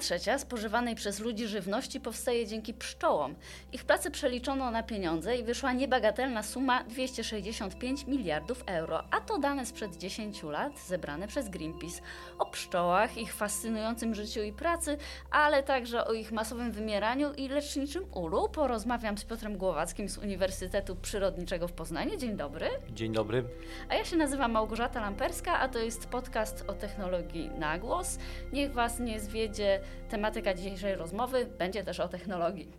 trzecia 0.00 0.38
spożywanej 0.38 0.94
przez 0.94 1.20
ludzi 1.20 1.46
żywności 1.46 2.00
powstaje 2.00 2.46
dzięki 2.46 2.74
pszczołom. 2.74 3.34
Ich 3.72 3.84
pracę 3.84 4.10
przeliczono 4.10 4.70
na 4.70 4.82
pieniądze 4.82 5.36
i 5.36 5.44
wyszła 5.44 5.72
niebagatelna 5.72 6.42
suma 6.42 6.84
265 6.84 8.06
miliardów 8.06 8.64
euro, 8.66 9.04
a 9.10 9.20
to 9.20 9.38
dane 9.38 9.66
sprzed 9.66 9.96
10 9.96 10.42
lat 10.42 10.78
zebrane 10.78 11.28
przez 11.28 11.48
Greenpeace. 11.48 12.02
O 12.38 12.46
pszczołach, 12.46 13.18
ich 13.18 13.34
fascynującym 13.34 14.14
życiu 14.14 14.42
i 14.42 14.52
pracy, 14.52 14.96
ale 15.30 15.62
także 15.62 16.04
o 16.04 16.12
ich 16.12 16.32
masowym 16.32 16.72
wymieraniu 16.72 17.32
i 17.32 17.48
leczniczym 17.48 18.04
ulu 18.14 18.48
porozmawiam 18.48 19.18
z 19.18 19.24
Piotrem 19.24 19.56
Głowackim 19.56 20.08
z 20.08 20.18
Uniwersytetu 20.18 20.96
Przyrodniczego 20.96 21.68
w 21.68 21.72
Poznaniu. 21.72 22.16
Dzień 22.16 22.36
dobry. 22.36 22.68
Dzień 22.90 23.12
dobry. 23.12 23.44
A 23.88 23.94
ja 23.94 24.04
się 24.04 24.16
nazywam 24.16 24.52
Małgorzata 24.52 25.00
Lamperska, 25.00 25.58
a 25.58 25.68
to 25.68 25.78
jest 25.78 26.06
podcast 26.06 26.64
o 26.68 26.72
technologii 26.72 27.50
na 27.58 27.78
głos. 27.78 28.18
Niech 28.52 28.72
Was 28.72 29.00
nie 29.00 29.20
zwiedzie 29.20 29.80
tematyka 30.08 30.54
dzisiejszej 30.54 30.94
rozmowy, 30.94 31.46
będzie 31.58 31.84
też 31.84 32.00
o 32.00 32.08
technologii. 32.08 32.70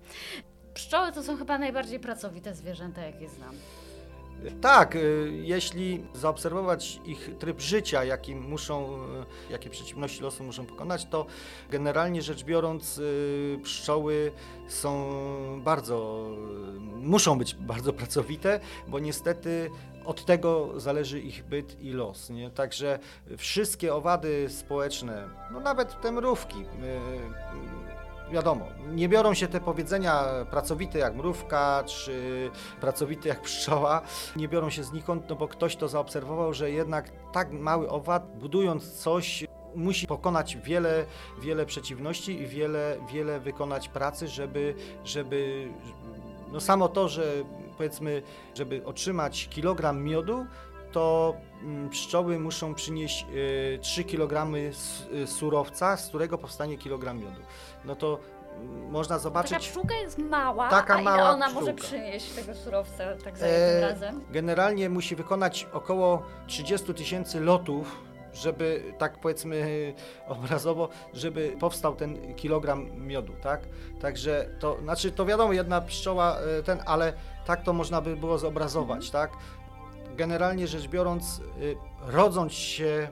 Pszczoły 0.74 1.12
to 1.12 1.24
są 1.24 1.38
chyba 1.38 1.58
najbardziej 1.58 2.00
pracowite 2.00 2.54
zwierzęta, 2.54 3.02
jakie 3.02 3.30
znam. 3.30 3.56
Tak, 4.62 4.96
y, 4.96 5.32
jeśli 5.44 6.04
zaobserwować 6.14 7.00
ich 7.06 7.30
tryb 7.40 7.60
życia, 7.60 8.04
jaki 8.04 8.36
muszą, 8.36 8.96
y, 9.50 9.52
jakie 9.52 9.70
przeciwności 9.70 10.22
losu 10.22 10.44
muszą 10.44 10.66
pokonać, 10.66 11.06
to 11.06 11.26
generalnie 11.70 12.22
rzecz 12.22 12.44
biorąc 12.44 12.98
y, 12.98 13.60
pszczoły 13.64 14.32
są 14.68 15.12
bardzo, 15.64 16.28
muszą 16.96 17.38
być 17.38 17.56
bardzo 17.56 17.94
pracowite, 17.94 18.60
bo 18.88 19.00
niestety 19.00 19.70
od 20.06 20.26
tego 20.26 20.80
zależy 20.80 21.20
ich 21.20 21.46
byt 21.46 21.82
i 21.82 21.92
los. 21.92 22.30
Nie? 22.30 22.50
Także 22.50 23.00
wszystkie 23.38 23.96
owady 23.96 24.50
społeczne, 24.50 25.28
no 25.52 25.60
nawet 25.60 26.02
te 26.02 26.12
mrówki, 26.12 26.66
wiadomo, 28.32 28.66
nie 28.88 29.10
biorą 29.10 29.34
się 29.34 29.48
te 29.48 29.60
powiedzenia 29.60 30.26
pracowite 30.52 31.00
jak 31.00 31.16
mrówka, 31.16 31.84
czy 31.84 32.50
pracowity 32.82 33.30
jak 33.30 33.42
pszczoła, 33.42 34.02
nie 34.36 34.48
biorą 34.48 34.70
się 34.70 34.84
znikąd, 34.84 35.30
no 35.30 35.36
bo 35.36 35.48
ktoś 35.48 35.76
to 35.76 35.88
zaobserwował, 35.88 36.54
że 36.54 36.72
jednak 36.72 37.12
tak 37.34 37.52
mały 37.52 37.90
owad, 37.90 38.38
budując 38.38 38.92
coś, 38.92 39.46
musi 39.76 40.08
pokonać 40.08 40.58
wiele, 40.58 41.06
wiele 41.42 41.66
przeciwności 41.66 42.42
i 42.42 42.48
wiele, 42.48 42.98
wiele 43.14 43.40
wykonać 43.40 43.90
pracy, 43.90 44.28
żeby, 44.28 44.76
żeby 45.04 45.68
no 46.52 46.60
samo 46.60 46.90
to, 46.90 47.10
że 47.10 47.24
powiedzmy, 47.78 48.22
żeby 48.56 48.86
otrzymać 48.86 49.48
kilogram 49.50 50.04
miodu, 50.04 50.46
to 50.92 51.36
mm, 51.64 51.90
pszczoły 51.90 52.40
muszą 52.40 52.76
przynieść 52.76 53.26
3 53.82 54.02
y, 54.02 54.04
kg 54.04 54.56
y, 55.14 55.28
surowca, 55.28 55.98
z 55.98 56.08
którego 56.08 56.38
powstanie 56.38 56.78
kilogram 56.78 57.20
miodu. 57.20 57.42
No 57.86 57.96
to 57.96 58.20
mm, 58.60 58.92
można 58.92 59.20
zobaczyć. 59.20 59.52
Taka 59.52 59.64
pszczółka 59.64 59.96
jest 59.96 60.18
mała, 60.18 60.70
taka 60.70 60.94
a 60.96 61.02
mała 61.02 61.30
ona 61.30 61.48
pszczółka. 61.48 61.72
może 61.72 61.74
przynieść 61.74 62.32
tego 62.32 62.56
surowca 62.56 63.04
tak 63.24 63.38
za 63.38 63.46
e, 63.46 63.82
razem? 63.82 64.22
Generalnie 64.32 64.90
musi 64.90 65.16
wykonać 65.16 65.68
około 65.74 66.24
30 66.48 66.94
tysięcy 66.94 67.40
lotów, 67.40 68.11
żeby 68.34 68.94
tak 68.98 69.18
powiedzmy 69.18 69.94
obrazowo, 70.28 70.90
żeby 71.14 71.56
powstał 71.60 71.96
ten 71.96 72.36
kilogram 72.36 73.08
miodu, 73.08 73.34
tak? 73.42 73.62
Także 74.02 74.50
to, 74.60 74.78
znaczy 74.82 75.12
to 75.12 75.26
wiadomo, 75.26 75.54
jedna 75.54 75.82
pszczoła 75.82 76.38
e, 76.38 76.64
ten, 76.64 76.80
ale 76.86 77.14
tak 77.46 77.64
to 77.64 77.74
można 77.74 78.02
by 78.02 78.16
było 78.16 78.38
zobrazować, 78.38 79.06
mhm. 79.06 79.12
tak? 79.12 79.38
generalnie 80.16 80.68
rzecz 80.68 80.88
biorąc, 80.88 81.42
y, 81.62 81.76
rodząc 82.08 82.54
się 82.54 83.08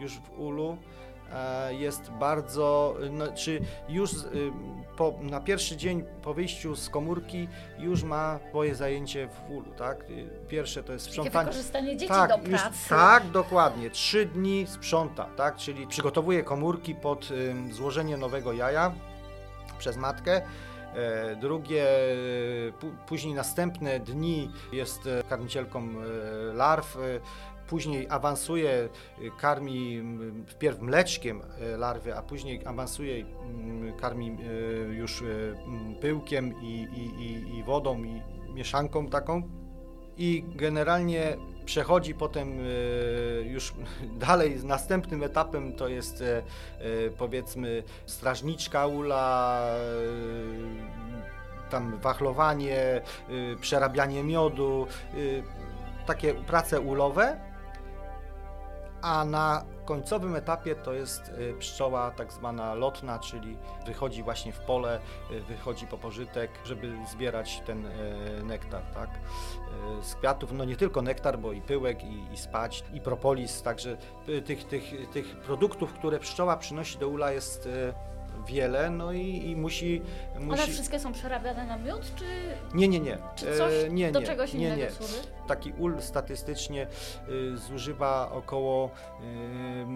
już 0.00 0.18
w 0.18 0.38
ulu, 0.38 0.70
e, 0.70 0.91
jest 1.70 2.10
bardzo, 2.10 2.96
no, 3.10 3.32
czy 3.32 3.60
już 3.88 4.12
y, 4.12 4.52
po, 4.96 5.14
na 5.20 5.40
pierwszy 5.40 5.76
dzień 5.76 6.04
po 6.22 6.34
wyjściu 6.34 6.76
z 6.76 6.88
komórki 6.88 7.48
już 7.78 8.02
ma 8.02 8.38
swoje 8.48 8.74
zajęcie 8.74 9.28
w 9.28 9.50
ulu, 9.50 9.72
tak? 9.72 10.10
Y, 10.10 10.28
pierwsze 10.48 10.82
to 10.82 10.92
jest 10.92 11.04
sprzątanie. 11.04 11.44
wykorzystanie 11.44 11.96
dzieci 11.96 12.12
tak, 12.12 12.30
do 12.30 12.38
pracy. 12.38 12.78
Już, 12.80 12.88
tak, 12.88 13.30
dokładnie. 13.30 13.90
Trzy 13.90 14.26
dni 14.26 14.66
sprząta, 14.66 15.24
tak? 15.24 15.56
Czyli 15.56 15.86
przygotowuje 15.86 16.42
komórki 16.42 16.94
pod 16.94 17.28
złożenie 17.70 18.16
nowego 18.16 18.52
jaja 18.52 18.94
przez 19.78 19.96
matkę. 19.96 20.42
E, 20.94 21.36
drugie, 21.36 21.86
później 23.06 23.34
następne 23.34 24.00
dni 24.00 24.50
jest 24.72 25.06
e, 25.06 25.22
karmicielką 25.28 25.80
e, 25.80 26.52
larw, 26.54 26.98
później 27.72 28.06
awansuje, 28.10 28.88
karmi 29.38 30.02
wpierw 30.46 30.80
mleczkiem 30.80 31.42
larwy, 31.78 32.16
a 32.16 32.22
później 32.22 32.66
awansuje, 32.66 33.24
karmi 34.00 34.36
już 34.90 35.24
pyłkiem 36.00 36.54
i, 36.62 36.88
i, 37.18 37.58
i 37.58 37.62
wodą 37.62 38.04
i 38.04 38.22
mieszanką 38.54 39.06
taką. 39.06 39.42
I 40.16 40.44
generalnie 40.54 41.36
przechodzi 41.64 42.14
potem 42.14 42.58
już 43.44 43.74
dalej, 44.28 44.64
następnym 44.64 45.22
etapem 45.22 45.72
to 45.72 45.88
jest 45.88 46.24
powiedzmy 47.18 47.82
strażniczka 48.06 48.86
ula, 48.86 49.66
tam 51.72 51.98
wachlowanie, 51.98 53.00
y, 53.30 53.56
przerabianie 53.60 54.24
miodu, 54.24 54.86
y, 55.14 55.42
takie 56.06 56.34
prace 56.34 56.80
ulowe, 56.80 57.51
a 59.02 59.24
na 59.24 59.64
końcowym 59.84 60.36
etapie 60.36 60.74
to 60.74 60.92
jest 60.92 61.28
y, 61.28 61.54
pszczoła 61.58 62.10
tak 62.10 62.32
zwana 62.32 62.74
lotna, 62.74 63.18
czyli 63.18 63.56
wychodzi 63.86 64.22
właśnie 64.22 64.52
w 64.52 64.60
pole, 64.60 65.00
wychodzi 65.48 65.86
po 65.86 65.98
pożytek, 65.98 66.50
żeby 66.64 66.96
zbierać 67.12 67.62
ten 67.66 67.88
nektar, 68.44 68.82
tak? 68.94 69.10
Z 70.02 70.14
kwiatów, 70.14 70.52
no 70.52 70.64
nie 70.64 70.76
tylko 70.76 71.02
nektar, 71.02 71.38
bo 71.38 71.52
i 71.52 71.60
pyłek, 71.60 72.04
i, 72.04 72.32
i 72.32 72.36
spać, 72.36 72.84
i 72.94 73.00
propolis, 73.00 73.62
także 73.62 73.96
tych, 74.44 74.64
tych, 74.64 75.10
tych 75.12 75.36
produktów, 75.36 75.92
które 75.92 76.18
pszczoła 76.18 76.56
przynosi 76.56 76.98
do 76.98 77.08
ula 77.08 77.32
jest 77.32 77.68
wiele, 78.46 78.90
no 78.90 79.12
i, 79.12 79.50
i 79.50 79.56
musi, 79.56 80.02
musi... 80.40 80.62
One 80.62 80.72
wszystkie 80.72 80.98
są 81.00 81.12
przerabiane 81.12 81.66
na 81.66 81.78
miód, 81.78 82.14
czy... 82.16 82.24
Nie, 82.74 82.88
nie, 82.88 83.00
nie. 83.00 83.18
Czy 83.36 83.46
coś 83.58 83.72
e, 83.72 83.88
nie, 83.88 84.06
nie, 84.06 84.12
do 84.12 84.22
czegoś 84.22 84.54
nie, 84.54 84.76
nie. 84.76 84.90
służy? 84.90 85.18
Taki 85.46 85.72
ul 85.72 86.00
statystycznie 86.00 86.86
y, 87.28 87.56
zużywa 87.56 88.30
około 88.32 88.90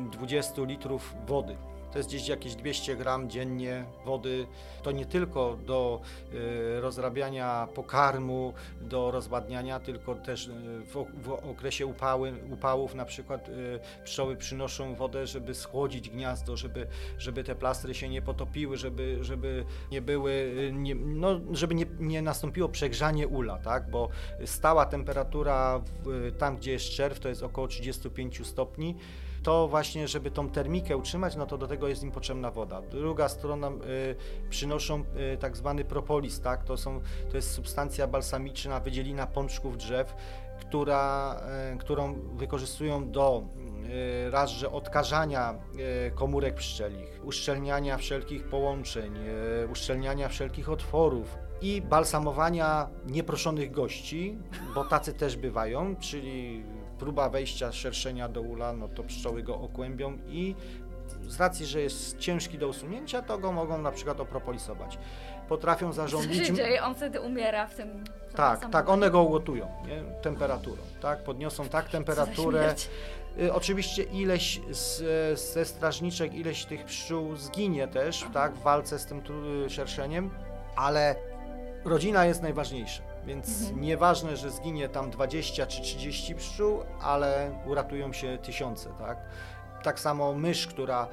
y, 0.06 0.10
20 0.10 0.62
litrów 0.62 1.14
wody 1.26 1.56
to 1.92 1.98
jest 1.98 2.08
gdzieś 2.08 2.28
jakieś 2.28 2.54
200 2.54 2.97
gram 2.97 3.30
dziennie 3.30 3.84
wody. 4.04 4.47
To 4.82 4.91
nie 4.91 5.06
tylko 5.06 5.56
do 5.66 6.00
y, 6.34 6.80
rozrabiania 6.80 7.69
pokarmu, 7.74 8.54
do 8.80 9.10
rozwadniania, 9.10 9.80
tylko 9.80 10.14
też 10.14 10.46
y, 10.46 10.50
w, 10.84 11.06
w 11.22 11.30
okresie 11.50 11.86
upały, 11.86 12.34
upałów 12.52 12.94
na 12.94 13.04
przykład 13.04 13.48
y, 13.48 13.80
pszczoły 14.04 14.36
przynoszą 14.36 14.94
wodę, 14.94 15.26
żeby 15.26 15.54
schłodzić 15.54 16.10
gniazdo, 16.10 16.56
żeby, 16.56 16.86
żeby 17.19 17.44
te 17.44 17.54
plastry 17.54 17.94
się 17.94 18.08
nie 18.08 18.22
potopiły, 18.22 18.76
żeby, 18.76 19.19
żeby 19.20 19.64
nie 19.92 20.02
były, 20.02 20.52
nie, 20.72 20.94
no, 20.94 21.41
żeby 21.52 21.75
nie, 21.75 21.86
nie 22.00 22.22
nastąpiło 22.22 22.69
przegrzanie 22.69 23.28
ula, 23.28 23.58
tak? 23.58 23.91
bo 23.91 24.08
stała 24.44 24.86
temperatura 24.86 25.80
w, 26.04 26.32
tam, 26.38 26.56
gdzie 26.56 26.72
jest 26.72 26.91
czerw, 26.91 27.20
to 27.20 27.28
jest 27.28 27.42
około 27.42 27.69
35 27.69 28.46
stopni 28.46 28.96
to 29.46 29.68
właśnie, 29.68 30.08
żeby 30.08 30.30
tą 30.30 30.50
termikę 30.50 30.96
utrzymać, 30.96 31.36
no 31.36 31.46
to 31.46 31.58
do 31.58 31.66
tego 31.66 31.88
jest 31.88 32.02
im 32.02 32.10
potrzebna 32.10 32.50
woda. 32.50 32.82
Druga 32.82 33.28
strona 33.28 33.68
y, 33.68 34.16
przynoszą 34.50 35.04
y, 35.34 35.36
tak 35.36 35.56
zwany 35.56 35.84
propolis, 35.84 36.40
tak? 36.40 36.64
To, 36.64 36.76
są, 36.76 37.00
to 37.30 37.36
jest 37.36 37.50
substancja 37.50 38.06
balsamiczna, 38.06 38.80
wydzielina 38.80 39.26
pączków 39.26 39.76
drzew, 39.76 40.14
która, 40.60 41.37
y, 41.75 41.78
którą 41.78 42.14
wykorzystują 42.34 43.10
do 43.10 43.43
y, 44.26 44.31
raz, 44.31 44.50
że 44.50 44.70
odkażania 44.70 45.54
y, 46.08 46.10
komórek 46.10 46.54
pszczelich, 46.54 47.20
uszczelniania 47.25 47.99
wszelkich 47.99 48.44
połączeń, 48.44 49.14
y, 49.64 49.69
uszczelniania 49.69 50.28
wszelkich 50.28 50.69
otworów, 50.69 51.38
i 51.60 51.82
balsamowania 51.82 52.88
nieproszonych 53.06 53.70
gości, 53.70 54.38
bo 54.75 54.84
tacy 54.84 55.12
też 55.12 55.37
bywają, 55.37 55.96
czyli 55.96 56.64
próba 56.98 57.28
wejścia 57.28 57.72
szerszenia 57.72 58.28
do 58.28 58.40
ula, 58.40 58.72
no 58.72 58.88
to 58.88 59.04
pszczoły 59.04 59.43
go 59.43 59.60
okłębią 59.60 60.19
i 60.28 60.54
z 61.28 61.40
racji, 61.40 61.66
że 61.66 61.81
jest 61.81 62.19
ciężki 62.19 62.58
do 62.58 62.69
usunięcia, 62.69 63.22
to 63.22 63.38
go 63.38 63.52
mogą 63.52 63.78
na 63.78 63.93
przykład 63.93 64.20
opropolisować. 64.20 64.98
Potrafią 65.48 65.93
zarządzić... 65.93 66.48
Dzieje? 66.48 66.82
On 66.82 66.94
wtedy 66.94 67.20
umiera 67.20 67.66
w 67.66 67.75
tym... 67.75 68.04
Tak, 68.34 68.70
tak, 68.70 68.88
one 68.88 69.10
go 69.10 69.22
ugotują 69.22 69.69
nie? 69.87 70.02
temperaturą, 70.22 70.82
tak, 71.00 71.25
podniosą 71.25 71.69
tak 71.69 71.88
temperaturę. 71.88 72.75
Y, 73.40 73.52
oczywiście 73.52 74.02
ileś 74.02 74.60
z, 74.70 74.99
ze 75.52 75.64
strażniczek, 75.64 76.34
ileś 76.34 76.64
tych 76.64 76.84
pszczół 76.84 77.37
zginie 77.37 77.88
też, 77.88 78.25
tak, 78.32 78.54
w 78.54 78.62
walce 78.62 78.99
z 78.99 79.06
tym 79.06 79.22
szerszeniem, 79.69 80.31
ale 80.76 81.16
rodzina 81.84 82.25
jest 82.25 82.42
najważniejsza. 82.42 83.02
Więc 83.26 83.61
mhm. 83.61 83.81
nieważne, 83.81 84.37
że 84.37 84.50
zginie 84.50 84.88
tam 84.88 85.11
20 85.11 85.67
czy 85.67 85.82
30 85.82 86.34
pszczół, 86.34 86.82
ale 87.00 87.61
uratują 87.67 88.12
się 88.12 88.38
tysiące, 88.38 88.90
tak? 88.99 89.19
Tak 89.82 90.00
samo 90.00 90.34
mysz, 90.34 90.67
która 90.67 91.08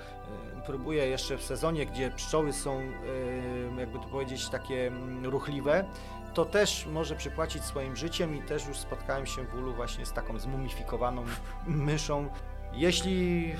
y, 0.59 0.61
próbuje 0.65 1.07
jeszcze 1.07 1.37
w 1.37 1.43
sezonie, 1.43 1.85
gdzie 1.85 2.11
pszczoły 2.11 2.53
są, 2.53 2.79
y, 2.79 3.79
jakby 3.79 3.99
to 3.99 4.05
powiedzieć, 4.05 4.49
takie 4.49 4.87
mm, 4.87 5.25
ruchliwe, 5.25 5.85
to 6.33 6.45
też 6.45 6.85
może 6.85 7.15
przypłacić 7.15 7.63
swoim 7.63 7.95
życiem 7.95 8.35
i 8.35 8.41
też 8.41 8.67
już 8.67 8.77
spotkałem 8.77 9.25
się 9.25 9.45
w 9.45 9.55
ulu 9.55 9.73
właśnie 9.73 10.05
z 10.05 10.13
taką 10.13 10.39
zmumifikowaną 10.39 11.25
myszą. 11.67 12.29
Jeśli 12.73 13.53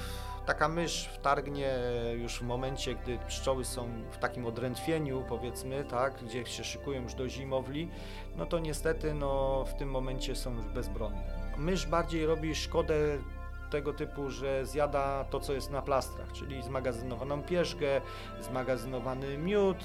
taka 0.45 0.67
mysz 0.67 1.09
wtargnie 1.13 1.73
już 2.17 2.39
w 2.39 2.41
momencie, 2.41 2.95
gdy 2.95 3.17
pszczoły 3.27 3.65
są 3.65 3.87
w 4.11 4.17
takim 4.17 4.45
odrętwieniu, 4.45 5.23
powiedzmy, 5.29 5.83
tak, 5.83 6.23
gdzie 6.23 6.45
się 6.45 6.63
szykują 6.63 7.01
już 7.01 7.13
do 7.13 7.29
zimowli, 7.29 7.89
no 8.37 8.45
to 8.45 8.59
niestety 8.59 9.13
no, 9.13 9.63
w 9.65 9.73
tym 9.73 9.89
momencie 9.89 10.35
są 10.35 10.55
już 10.55 10.65
bezbronne. 10.65 11.53
Mysz 11.57 11.85
bardziej 11.85 12.25
robi 12.25 12.55
szkodę 12.55 12.95
tego 13.71 13.93
typu, 13.93 14.29
że 14.29 14.65
zjada 14.65 15.25
to, 15.29 15.39
co 15.39 15.53
jest 15.53 15.71
na 15.71 15.81
plastrach, 15.81 16.31
czyli 16.31 16.63
zmagazynowaną 16.63 17.43
pierzgę, 17.43 18.01
zmagazynowany 18.41 19.37
miód 19.37 19.77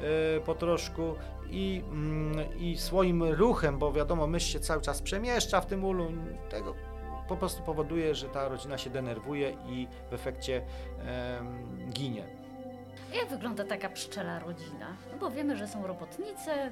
yy, 0.00 0.40
po 0.40 0.54
troszku 0.54 1.14
i, 1.50 1.82
mm, 1.90 2.58
i 2.58 2.78
swoim 2.78 3.22
ruchem, 3.22 3.78
bo 3.78 3.92
wiadomo, 3.92 4.26
mysz 4.26 4.52
się 4.52 4.60
cały 4.60 4.82
czas 4.82 5.02
przemieszcza 5.02 5.60
w 5.60 5.66
tym 5.66 5.84
ulu, 5.84 6.12
tego 6.50 6.74
po 7.28 7.36
prostu 7.36 7.62
powoduje, 7.62 8.14
że 8.14 8.28
ta 8.28 8.48
rodzina 8.48 8.78
się 8.78 8.90
denerwuje 8.90 9.56
i 9.66 9.88
w 10.10 10.14
efekcie 10.14 10.62
em, 10.98 11.68
ginie. 11.92 12.24
Jak 13.14 13.28
wygląda 13.28 13.64
taka 13.64 13.88
pszczela 13.88 14.38
rodzina? 14.38 14.96
No 15.12 15.18
bo 15.18 15.30
wiemy, 15.30 15.56
że 15.56 15.68
są 15.68 15.86
robotnice, 15.86 16.70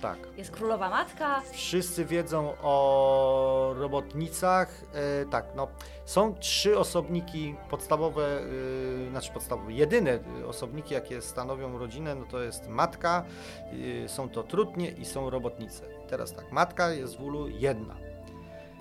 Tak. 0.00 0.18
jest 0.36 0.50
królowa 0.50 0.90
matka. 0.90 1.40
Wszyscy 1.52 2.04
wiedzą 2.04 2.52
o 2.62 3.74
robotnicach. 3.78 4.68
E, 4.94 5.24
tak, 5.30 5.44
no, 5.54 5.68
są 6.04 6.34
trzy 6.34 6.78
osobniki 6.78 7.54
podstawowe, 7.70 8.40
e, 9.06 9.10
znaczy 9.10 9.32
podstawowe, 9.32 9.72
jedyne 9.72 10.18
osobniki, 10.48 10.94
jakie 10.94 11.22
stanowią 11.22 11.78
rodzinę, 11.78 12.14
no 12.14 12.24
to 12.26 12.40
jest 12.42 12.68
matka, 12.68 13.24
e, 14.04 14.08
są 14.08 14.28
to 14.28 14.42
trutnie 14.42 14.90
i 14.90 15.04
są 15.04 15.30
robotnice. 15.30 15.84
Teraz 16.08 16.32
tak, 16.32 16.52
matka 16.52 16.90
jest 16.90 17.16
w 17.16 17.22
ulu 17.22 17.48
jedna 17.48 18.05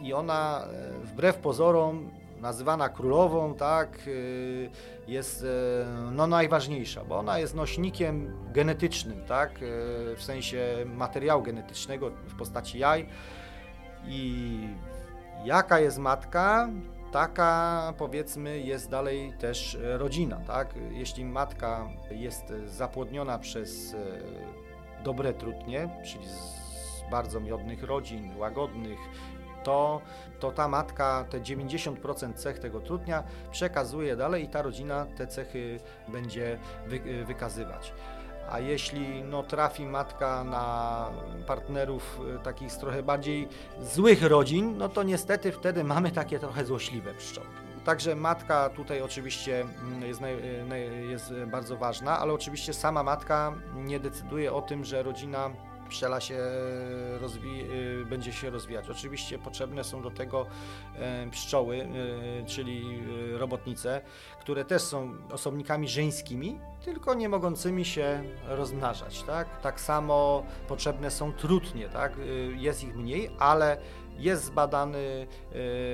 i 0.01 0.13
ona 0.13 0.65
e, 0.65 0.99
wbrew 0.99 1.37
pozorom 1.37 2.09
nazywana 2.41 2.89
królową, 2.89 3.53
tak, 3.53 4.07
y, 4.07 4.69
jest 5.07 5.43
e, 5.43 6.11
no, 6.11 6.27
najważniejsza, 6.27 7.03
bo 7.03 7.17
ona 7.17 7.39
jest 7.39 7.55
nośnikiem 7.55 8.37
genetycznym, 8.53 9.25
tak, 9.27 9.51
e, 9.51 9.61
w 10.15 10.23
sensie 10.23 10.85
materiału 10.85 11.43
genetycznego 11.43 12.09
w 12.09 12.35
postaci 12.35 12.79
jaj. 12.79 13.09
I 14.07 14.59
jaka 15.45 15.79
jest 15.79 15.97
matka, 15.97 16.69
taka 17.11 17.93
powiedzmy 17.97 18.59
jest 18.59 18.89
dalej 18.89 19.33
też 19.39 19.75
e, 19.75 19.97
rodzina, 19.97 20.41
tak. 20.47 20.73
Jeśli 20.91 21.25
matka 21.25 21.87
jest 22.11 22.53
zapłodniona 22.65 23.39
przez 23.39 23.93
e, 23.93 25.03
dobre 25.03 25.33
trutnie, 25.33 25.89
czyli 26.05 26.25
z 26.27 26.65
bardzo 27.11 27.39
miodnych 27.39 27.83
rodzin, 27.83 28.37
łagodnych, 28.37 28.99
to, 29.65 30.01
to 30.39 30.51
ta 30.51 30.67
matka 30.67 31.25
te 31.29 31.39
90% 31.41 32.33
cech 32.33 32.59
tego 32.59 32.79
trutnia 32.79 33.23
przekazuje 33.51 34.15
dalej 34.15 34.43
i 34.43 34.47
ta 34.47 34.61
rodzina 34.61 35.05
te 35.17 35.27
cechy 35.27 35.79
będzie 36.07 36.59
wy, 36.87 37.25
wykazywać. 37.25 37.93
A 38.51 38.59
jeśli 38.59 39.23
no, 39.23 39.43
trafi 39.43 39.85
matka 39.85 40.43
na 40.43 41.09
partnerów 41.47 42.19
y, 42.35 42.43
takich 42.43 42.71
z 42.71 42.77
trochę 42.77 43.03
bardziej 43.03 43.47
złych 43.81 44.23
rodzin, 44.23 44.77
no 44.77 44.89
to 44.89 45.03
niestety 45.03 45.51
wtedy 45.51 45.83
mamy 45.83 46.11
takie 46.11 46.39
trochę 46.39 46.65
złośliwe 46.65 47.13
pszczoły. 47.13 47.47
Także 47.85 48.15
matka 48.15 48.69
tutaj 48.69 49.01
oczywiście 49.01 49.61
mm, 49.61 50.01
jest, 50.01 50.21
naj, 50.67 51.09
jest 51.09 51.33
bardzo 51.47 51.77
ważna, 51.77 52.19
ale 52.19 52.33
oczywiście 52.33 52.73
sama 52.73 53.03
matka 53.03 53.53
nie 53.75 53.99
decyduje 53.99 54.53
o 54.53 54.61
tym, 54.61 54.85
że 54.85 55.03
rodzina 55.03 55.49
pszczela 55.89 56.21
się 56.21 56.37
rozwi- 57.21 57.71
y, 58.01 58.05
będzie 58.05 58.33
się 58.33 58.49
rozwijać. 58.49 58.89
Oczywiście 58.89 59.39
potrzebne 59.39 59.83
są 59.83 60.01
do 60.01 60.11
tego 60.11 60.45
e, 60.95 61.29
pszczoły, 61.31 61.87
czyli 62.47 63.03
robotnice, 63.31 64.01
które 64.39 64.65
też 64.65 64.81
są 64.81 65.13
osobnikami 65.31 65.89
żeńskimi, 65.89 66.59
tylko 66.85 67.13
nie 67.13 67.29
mogącymi 67.29 67.85
się 67.85 68.23
rozmnażać. 68.47 69.23
Tak, 69.23 69.61
tak 69.61 69.81
samo 69.81 70.45
potrzebne 70.67 71.11
są 71.11 71.33
trutnie, 71.33 71.89
tak? 71.89 72.13
jest 72.55 72.83
ich 72.83 72.95
mniej, 72.95 73.29
ale 73.39 73.77
jest 74.17 74.43
zbadany 74.43 75.27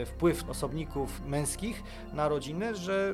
wpływ 0.05 0.49
osobników 0.49 1.21
męskich 1.25 1.83
na 2.13 2.29
rodzinę, 2.29 2.75
że 2.75 3.13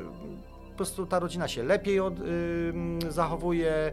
prostu 0.78 1.06
ta 1.06 1.20
rodzina 1.20 1.48
się 1.48 1.64
lepiej 1.64 2.00
od, 2.00 2.20
y, 2.20 2.74
zachowuje, 3.10 3.92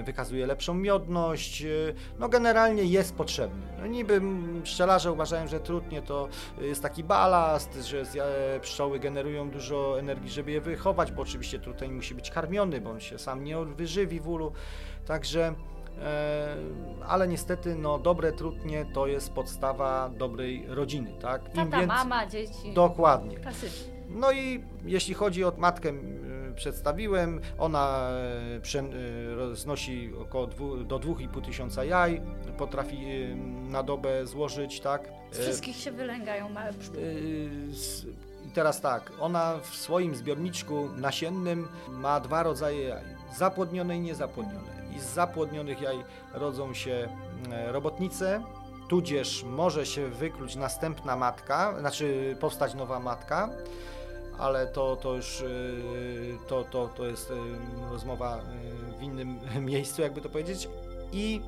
y, 0.00 0.02
wykazuje 0.02 0.46
lepszą 0.46 0.74
miodność, 0.74 1.62
y, 1.62 1.94
no 2.18 2.28
generalnie 2.28 2.84
jest 2.84 3.14
potrzebny. 3.14 3.62
No 3.78 3.86
niby 3.86 4.20
pszczelarze 4.62 5.12
uważają, 5.12 5.48
że 5.48 5.60
trudnie 5.60 6.02
to 6.02 6.28
jest 6.60 6.82
taki 6.82 7.04
balast, 7.04 7.74
że 7.74 8.04
pszczoły 8.60 8.98
generują 8.98 9.50
dużo 9.50 9.98
energii, 9.98 10.30
żeby 10.30 10.50
je 10.50 10.60
wychować, 10.60 11.12
bo 11.12 11.22
oczywiście 11.22 11.58
truteń 11.58 11.92
musi 11.92 12.14
być 12.14 12.30
karmiony, 12.30 12.80
bo 12.80 12.90
on 12.90 13.00
się 13.00 13.18
sam 13.18 13.44
nie 13.44 13.56
wyżywi 13.64 14.20
w 14.20 14.28
ulu, 14.28 14.52
także 15.06 15.54
e, 16.02 16.56
ale 17.08 17.28
niestety 17.28 17.74
no, 17.74 17.98
dobre 17.98 18.32
trudnie 18.32 18.86
to 18.94 19.06
jest 19.06 19.32
podstawa 19.32 20.08
dobrej 20.08 20.64
rodziny, 20.68 21.14
tak? 21.20 21.56
Im 21.56 21.70
Tata, 21.70 21.86
mama, 21.86 22.26
dzieci. 22.26 22.74
Dokładnie. 22.74 23.36
Klasycznie. 23.36 23.91
No 24.14 24.32
i 24.32 24.64
jeśli 24.84 25.14
chodzi 25.14 25.44
o 25.44 25.52
matkę, 25.58 25.92
przedstawiłem, 26.54 27.40
ona 27.58 28.10
y, 29.52 29.56
znosi 29.56 30.12
około 30.20 30.46
dwu, 30.46 30.76
do 30.76 30.98
2,5 30.98 31.44
tysiąca 31.44 31.84
jaj, 31.84 32.22
potrafi 32.58 32.96
y, 32.96 33.36
na 33.70 33.82
dobę 33.82 34.26
złożyć, 34.26 34.80
tak? 34.80 35.08
Z 35.30 35.38
wszystkich 35.38 35.76
się 35.76 35.92
wylęgają 35.92 36.48
małe 36.48 36.72
pszczółki. 36.72 37.02
I 38.46 38.50
teraz 38.54 38.80
tak, 38.80 39.12
ona 39.20 39.58
w 39.62 39.76
swoim 39.76 40.14
zbiorniczku 40.14 40.88
nasiennym 40.96 41.68
ma 41.88 42.20
dwa 42.20 42.42
rodzaje 42.42 42.82
jaj, 42.82 43.04
zapłodnione 43.36 43.96
i 43.96 44.00
niezapłodnione. 44.00 44.92
I 44.96 45.00
z 45.00 45.04
zapłodnionych 45.04 45.80
jaj 45.80 46.04
rodzą 46.34 46.74
się 46.74 47.08
robotnice, 47.66 48.42
tudzież 48.88 49.44
może 49.44 49.86
się 49.86 50.08
wykluć 50.08 50.56
następna 50.56 51.16
matka, 51.16 51.74
znaczy 51.78 52.36
powstać 52.40 52.74
nowa 52.74 53.00
matka, 53.00 53.48
ale 54.38 54.66
to, 54.66 54.96
to 54.96 55.14
już 55.14 55.40
y, 55.40 56.38
to, 56.46 56.64
to, 56.64 56.88
to 56.88 57.06
jest 57.06 57.30
y, 57.30 57.34
rozmowa 57.90 58.38
y, 58.38 58.98
w 58.98 59.02
innym 59.02 59.38
miejscu, 59.70 60.02
jakby 60.02 60.20
to 60.20 60.28
powiedzieć. 60.28 60.68
I 61.14 61.40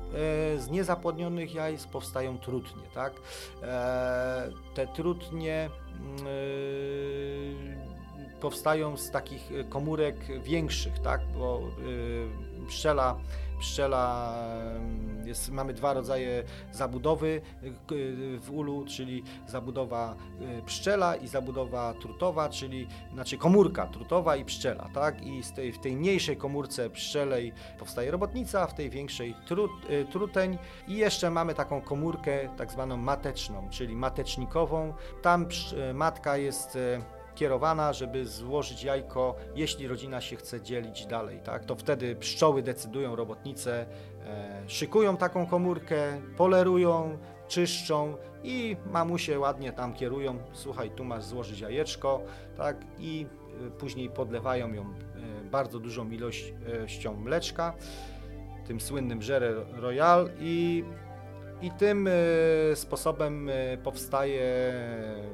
z 0.57 0.69
niezapłodnionych 0.69 1.53
jaj 1.53 1.77
powstają 1.91 2.37
trutnie, 2.37 2.83
tak? 2.93 3.13
E, 3.63 4.49
te 4.73 4.87
trutnie 4.87 5.69
powstają 8.41 8.97
z 8.97 9.11
takich 9.11 9.49
komórek 9.69 10.15
większych, 10.43 10.99
tak? 10.99 11.21
Bo 11.37 11.61
pszczela 12.67 13.17
pszczela, 13.65 14.33
jest, 15.25 15.51
mamy 15.51 15.73
dwa 15.73 15.93
rodzaje 15.93 16.43
zabudowy 16.71 17.41
w 18.39 18.51
ulu, 18.51 18.85
czyli 18.85 19.23
zabudowa 19.47 20.15
y, 20.59 20.61
pszczela 20.65 21.15
i 21.15 21.27
zabudowa 21.27 21.93
trutowa, 21.93 22.49
czyli 22.49 22.87
znaczy 23.13 23.37
komórka 23.37 23.87
trutowa 23.87 24.35
i 24.35 24.45
pszczela, 24.45 24.89
tak? 24.93 25.25
I 25.25 25.41
tej, 25.55 25.71
w 25.71 25.79
tej 25.79 25.95
mniejszej 25.95 26.37
komórce 26.37 26.89
pszczelej 26.89 27.53
powstaje 27.79 28.11
robotnica, 28.11 28.67
w 28.67 28.73
tej 28.73 28.89
większej 28.89 29.35
trut, 29.45 29.71
y, 29.89 30.05
truteń 30.11 30.57
i 30.87 30.93
jeszcze 30.93 31.29
mamy 31.29 31.53
taką 31.53 31.81
komórkę 31.81 32.49
tak 32.57 32.71
zwaną 32.71 32.97
mateczną, 32.97 33.69
czyli 33.69 33.95
matecznikową. 33.95 34.93
Tam 35.21 35.45
matka 35.93 36.37
jest 36.37 36.77
kierowana, 37.35 37.93
żeby 37.93 38.25
złożyć 38.25 38.83
jajko, 38.83 39.35
jeśli 39.55 39.87
rodzina 39.87 40.21
się 40.21 40.35
chce 40.35 40.61
dzielić 40.61 41.05
dalej, 41.05 41.39
tak? 41.43 41.65
To 41.65 41.75
wtedy 41.75 42.15
pszczoły 42.15 42.63
decydują, 42.63 43.15
robotnice 43.15 43.85
e, 44.25 44.63
szykują 44.67 45.17
taką 45.17 45.47
komórkę, 45.47 46.21
polerują, 46.37 47.17
czyszczą 47.47 48.17
i 48.43 48.77
mamusie 48.91 49.39
ładnie 49.39 49.71
tam 49.71 49.93
kierują, 49.93 50.37
słuchaj, 50.53 50.91
tu 50.91 51.03
masz 51.03 51.23
złożyć 51.23 51.59
jajeczko, 51.59 52.21
tak? 52.57 52.77
I 52.99 53.25
e, 53.67 53.71
później 53.71 54.09
podlewają 54.09 54.73
ją 54.73 54.81
e, 54.81 54.85
bardzo 55.51 55.79
dużą 55.79 56.09
ilością 56.09 57.13
mleczka, 57.15 57.73
tym 58.67 58.81
słynnym 58.81 59.21
Żere 59.21 59.53
Royal 59.73 60.29
i 60.39 60.83
i 61.61 61.71
tym 61.71 62.07
e, 62.07 62.11
sposobem 62.75 63.49
powstaje 63.83 64.73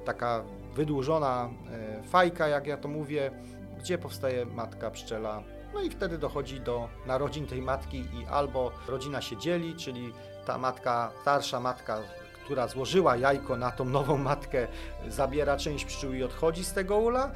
taka 0.05 0.43
wydłużona 0.75 1.49
e, 1.71 2.03
fajka, 2.03 2.47
jak 2.47 2.67
ja 2.67 2.77
to 2.77 2.87
mówię, 2.87 3.31
gdzie 3.79 3.97
powstaje 3.97 4.45
matka 4.45 4.91
pszczela. 4.91 5.43
No 5.73 5.81
i 5.81 5.89
wtedy 5.89 6.17
dochodzi 6.17 6.61
do 6.61 6.89
narodzin 7.05 7.47
tej 7.47 7.61
matki 7.61 7.97
i 7.97 8.25
albo 8.29 8.71
rodzina 8.87 9.21
się 9.21 9.37
dzieli, 9.37 9.75
czyli 9.75 10.13
ta 10.45 10.57
matka, 10.57 11.11
starsza 11.21 11.59
matka, 11.59 11.99
która 12.45 12.67
złożyła 12.67 13.17
jajko 13.17 13.57
na 13.57 13.71
tą 13.71 13.85
nową 13.85 14.17
matkę, 14.17 14.67
zabiera 15.07 15.57
część 15.57 15.85
pszczół 15.85 16.13
i 16.13 16.23
odchodzi 16.23 16.63
z 16.63 16.73
tego 16.73 16.97
ula, 16.97 17.31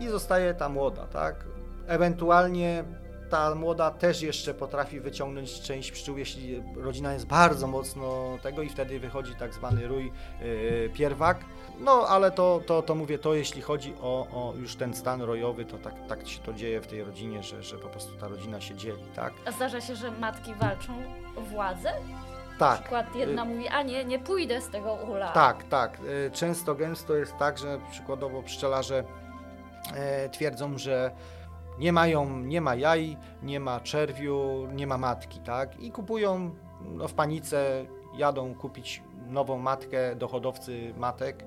i 0.00 0.08
zostaje 0.08 0.54
ta 0.54 0.68
młoda, 0.68 1.06
tak? 1.06 1.44
Ewentualnie 1.86 2.84
ta 3.30 3.54
młoda 3.54 3.90
też 3.90 4.22
jeszcze 4.22 4.54
potrafi 4.54 5.00
wyciągnąć 5.00 5.60
część 5.60 5.92
pszczół, 5.92 6.18
jeśli 6.18 6.62
rodzina 6.76 7.12
jest 7.12 7.26
bardzo 7.26 7.66
mocno 7.66 8.38
tego 8.42 8.62
i 8.62 8.68
wtedy 8.68 9.00
wychodzi 9.00 9.34
tak 9.34 9.54
zwany 9.54 9.88
rój 9.88 10.12
yy, 10.40 10.90
pierwak. 10.94 11.38
No 11.80 11.92
ale 12.08 12.30
to, 12.30 12.60
to, 12.66 12.82
to 12.82 12.94
mówię, 12.94 13.18
to 13.18 13.34
jeśli 13.34 13.62
chodzi 13.62 13.94
o, 14.00 14.26
o 14.32 14.54
już 14.60 14.76
ten 14.76 14.94
stan 14.94 15.22
rojowy, 15.22 15.64
to 15.64 15.78
tak, 15.78 15.94
tak 16.08 16.28
się 16.28 16.40
to 16.40 16.52
dzieje 16.52 16.80
w 16.80 16.86
tej 16.86 17.04
rodzinie, 17.04 17.42
że, 17.42 17.62
że 17.62 17.78
po 17.78 17.88
prostu 17.88 18.16
ta 18.16 18.28
rodzina 18.28 18.60
się 18.60 18.74
dzieli, 18.74 19.02
tak? 19.16 19.32
A 19.46 19.52
zdarza 19.52 19.80
się, 19.80 19.94
że 19.96 20.10
matki 20.10 20.54
walczą 20.54 20.92
o 21.36 21.40
władzę? 21.40 21.92
Na 22.52 22.58
Tak. 22.58 22.80
przykład 22.80 23.16
jedna 23.16 23.42
Y- 23.42 23.46
mówi, 23.48 23.68
a 23.68 23.82
nie, 23.82 24.04
nie 24.04 24.18
pójdę 24.18 24.60
z 24.60 24.68
tego 24.68 24.94
ula. 24.94 25.32
Tak, 25.32 25.64
tak. 25.64 25.98
Y, 26.26 26.30
Często, 26.30 26.74
gęsto 26.74 27.14
jest 27.14 27.36
tak, 27.38 27.58
że 27.58 27.78
przykładowo 27.90 28.42
pszczelarze 28.42 29.04
e, 29.94 30.28
twierdzą, 30.28 30.78
że 30.78 31.10
nie 31.78 31.92
mają, 31.92 32.38
nie 32.40 32.60
ma 32.60 32.74
jaj, 32.74 33.16
nie 33.42 33.60
ma 33.60 33.80
czerwiu, 33.80 34.66
nie 34.72 34.86
ma 34.86 34.98
matki, 34.98 35.40
tak? 35.40 35.80
I 35.80 35.90
kupują 35.90 36.50
no, 36.80 37.08
w 37.08 37.14
panice, 37.14 37.86
jadą 38.16 38.54
kupić 38.54 39.02
nową 39.28 39.58
matkę 39.58 40.16
do 40.16 40.28
hodowcy 40.28 40.94
matek, 40.96 41.44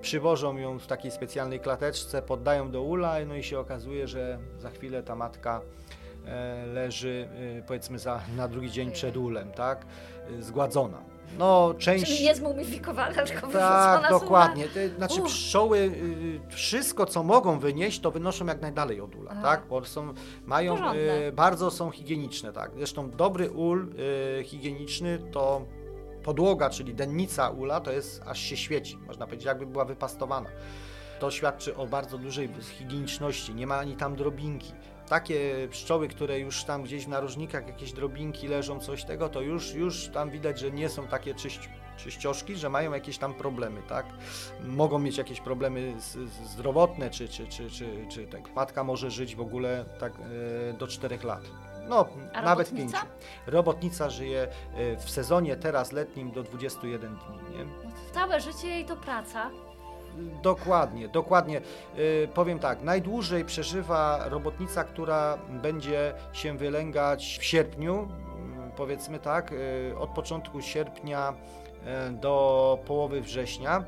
przywożą 0.00 0.56
ją 0.56 0.78
w 0.78 0.86
takiej 0.86 1.10
specjalnej 1.10 1.60
klateczce, 1.60 2.22
poddają 2.22 2.70
do 2.70 2.82
ula, 2.82 3.16
no 3.26 3.34
i 3.34 3.42
się 3.42 3.58
okazuje, 3.58 4.08
że 4.08 4.38
za 4.58 4.70
chwilę 4.70 5.02
ta 5.02 5.16
matka 5.16 5.60
e, 6.26 6.66
leży 6.66 7.28
e, 7.58 7.62
powiedzmy 7.62 7.98
za, 7.98 8.20
na 8.36 8.48
drugi 8.48 8.70
dzień 8.70 8.92
przed 8.92 9.16
ulem, 9.16 9.52
tak? 9.52 9.86
E, 10.38 10.42
Zgładzona. 10.42 11.02
No, 11.38 11.74
część... 11.78 12.04
Czyli 12.06 12.24
nie 12.24 12.34
zmumifikowana, 12.34 13.22
tylko 13.22 13.46
Tak, 13.48 14.00
ula. 14.00 14.08
dokładnie. 14.10 14.68
Te, 14.68 14.88
znaczy 14.88 15.22
Uff. 15.22 15.32
pszczoły 15.32 15.78
y, 15.78 16.40
wszystko, 16.48 17.06
co 17.06 17.22
mogą 17.22 17.58
wynieść, 17.58 18.00
to 18.00 18.10
wynoszą 18.10 18.46
jak 18.46 18.60
najdalej 18.62 19.00
od 19.00 19.14
ula, 19.16 19.30
Aha. 19.32 19.42
tak? 19.42 19.66
Bo 19.68 19.84
są, 19.84 20.14
mają, 20.46 20.72
Porządne. 20.76 21.26
y, 21.28 21.32
bardzo 21.32 21.70
są 21.70 21.90
higieniczne, 21.90 22.52
tak? 22.52 22.70
Zresztą 22.76 23.10
dobry 23.10 23.50
ul 23.50 23.92
y, 24.40 24.44
higieniczny 24.44 25.18
to 25.32 25.66
podłoga, 26.22 26.70
czyli 26.70 26.94
dennica 26.94 27.50
ula, 27.50 27.80
to 27.80 27.92
jest 27.92 28.22
aż 28.26 28.40
się 28.40 28.56
świeci, 28.56 28.98
można 29.06 29.26
powiedzieć, 29.26 29.46
jakby 29.46 29.66
była 29.66 29.84
wypastowana. 29.84 30.48
To 31.20 31.30
świadczy 31.30 31.76
o 31.76 31.86
bardzo 31.86 32.18
dużej 32.18 32.48
higieniczności, 32.78 33.54
nie 33.54 33.66
ma 33.66 33.76
ani 33.78 33.96
tam 33.96 34.16
drobinki. 34.16 34.72
Takie 35.10 35.68
pszczoły, 35.70 36.08
które 36.08 36.38
już 36.38 36.64
tam 36.64 36.82
gdzieś 36.82 37.04
w 37.04 37.08
narożnikach 37.08 37.66
jakieś 37.66 37.92
drobinki 37.92 38.48
leżą, 38.48 38.80
coś 38.80 39.04
tego, 39.04 39.28
to 39.28 39.40
już, 39.40 39.74
już 39.74 40.08
tam 40.08 40.30
widać, 40.30 40.60
że 40.60 40.70
nie 40.70 40.88
są 40.88 41.06
takie 41.06 41.34
czyść, 41.34 41.70
czyścioszki, 41.96 42.56
że 42.56 42.68
mają 42.70 42.92
jakieś 42.92 43.18
tam 43.18 43.34
problemy, 43.34 43.82
tak? 43.88 44.06
Mogą 44.64 44.98
mieć 44.98 45.18
jakieś 45.18 45.40
problemy 45.40 45.94
zdrowotne, 46.44 47.10
czy, 47.10 47.28
czy, 47.28 47.46
czy, 47.48 47.70
czy, 47.70 48.06
czy 48.10 48.26
tak. 48.26 48.54
Matka 48.54 48.84
może 48.84 49.10
żyć 49.10 49.36
w 49.36 49.40
ogóle 49.40 49.84
tak 50.00 50.12
e, 50.70 50.72
do 50.72 50.86
4 50.86 51.18
lat. 51.24 51.42
No, 51.88 52.08
A 52.32 52.42
nawet 52.42 52.68
robotnica? 52.68 53.00
5. 53.00 53.12
Robotnica 53.46 54.10
żyje 54.10 54.48
e, 54.74 54.96
w 54.96 55.10
sezonie 55.10 55.56
teraz 55.56 55.92
letnim 55.92 56.30
do 56.30 56.42
21 56.42 57.16
dni, 57.16 57.58
nie? 57.58 57.64
No 57.64 57.90
całe 58.14 58.40
życie 58.40 58.68
jej 58.68 58.84
to 58.84 58.96
praca. 58.96 59.50
Dokładnie, 60.42 61.08
dokładnie. 61.08 61.60
Y, 61.98 62.28
powiem 62.34 62.58
tak, 62.58 62.82
najdłużej 62.82 63.44
przeżywa 63.44 64.28
robotnica, 64.28 64.84
która 64.84 65.38
będzie 65.62 66.14
się 66.32 66.56
wylęgać 66.56 67.38
w 67.40 67.44
sierpniu, 67.44 67.94
mm, 67.94 68.70
powiedzmy 68.76 69.18
tak, 69.18 69.52
y, 69.52 69.98
od 69.98 70.10
początku 70.10 70.62
sierpnia 70.62 71.34
y, 72.08 72.12
do 72.12 72.78
połowy 72.86 73.20
września 73.20 73.84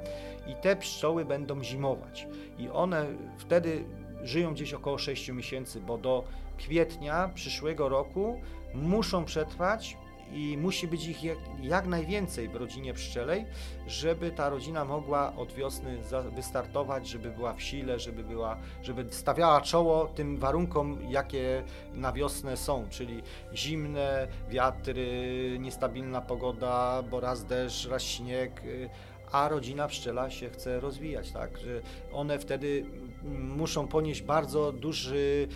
i 0.46 0.54
te 0.54 0.76
pszczoły 0.76 1.24
będą 1.24 1.64
zimować. 1.64 2.26
I 2.58 2.68
one 2.68 3.06
wtedy 3.38 3.84
żyją 4.22 4.54
gdzieś 4.54 4.74
około 4.74 4.98
6 4.98 5.32
miesięcy, 5.32 5.80
bo 5.80 5.98
do 5.98 6.24
kwietnia 6.58 7.30
przyszłego 7.34 7.88
roku 7.88 8.40
muszą 8.74 9.24
przetrwać 9.24 9.96
i 10.32 10.56
musi 10.56 10.88
być 10.88 11.06
ich 11.06 11.24
jak, 11.24 11.38
jak 11.62 11.86
najwięcej 11.86 12.48
w 12.48 12.54
rodzinie 12.54 12.94
pszczelej, 12.94 13.46
żeby 13.86 14.30
ta 14.30 14.48
rodzina 14.48 14.84
mogła 14.84 15.36
od 15.36 15.52
wiosny 15.52 15.98
wystartować, 16.34 17.08
żeby 17.08 17.30
była 17.30 17.52
w 17.54 17.62
sile, 17.62 17.98
żeby, 17.98 18.24
była, 18.24 18.56
żeby 18.82 19.06
stawiała 19.10 19.60
czoło 19.60 20.06
tym 20.06 20.38
warunkom, 20.38 20.98
jakie 21.08 21.62
na 21.94 22.12
wiosnę 22.12 22.56
są, 22.56 22.86
czyli 22.90 23.22
zimne 23.54 24.28
wiatry, 24.48 25.56
niestabilna 25.60 26.20
pogoda, 26.20 27.02
bo 27.10 27.20
raz 27.20 27.44
deszcz, 27.44 27.88
raz 27.88 28.02
śnieg, 28.02 28.64
y, 28.64 28.90
a 29.32 29.48
rodzina 29.48 29.88
pszczela 29.88 30.30
się 30.30 30.50
chce 30.50 30.80
rozwijać, 30.80 31.32
tak, 31.32 31.58
że 31.58 31.80
one 32.12 32.38
wtedy 32.38 32.84
mm, 33.24 33.56
muszą 33.56 33.88
ponieść 33.88 34.22
bardzo 34.22 34.72
duży 34.72 35.48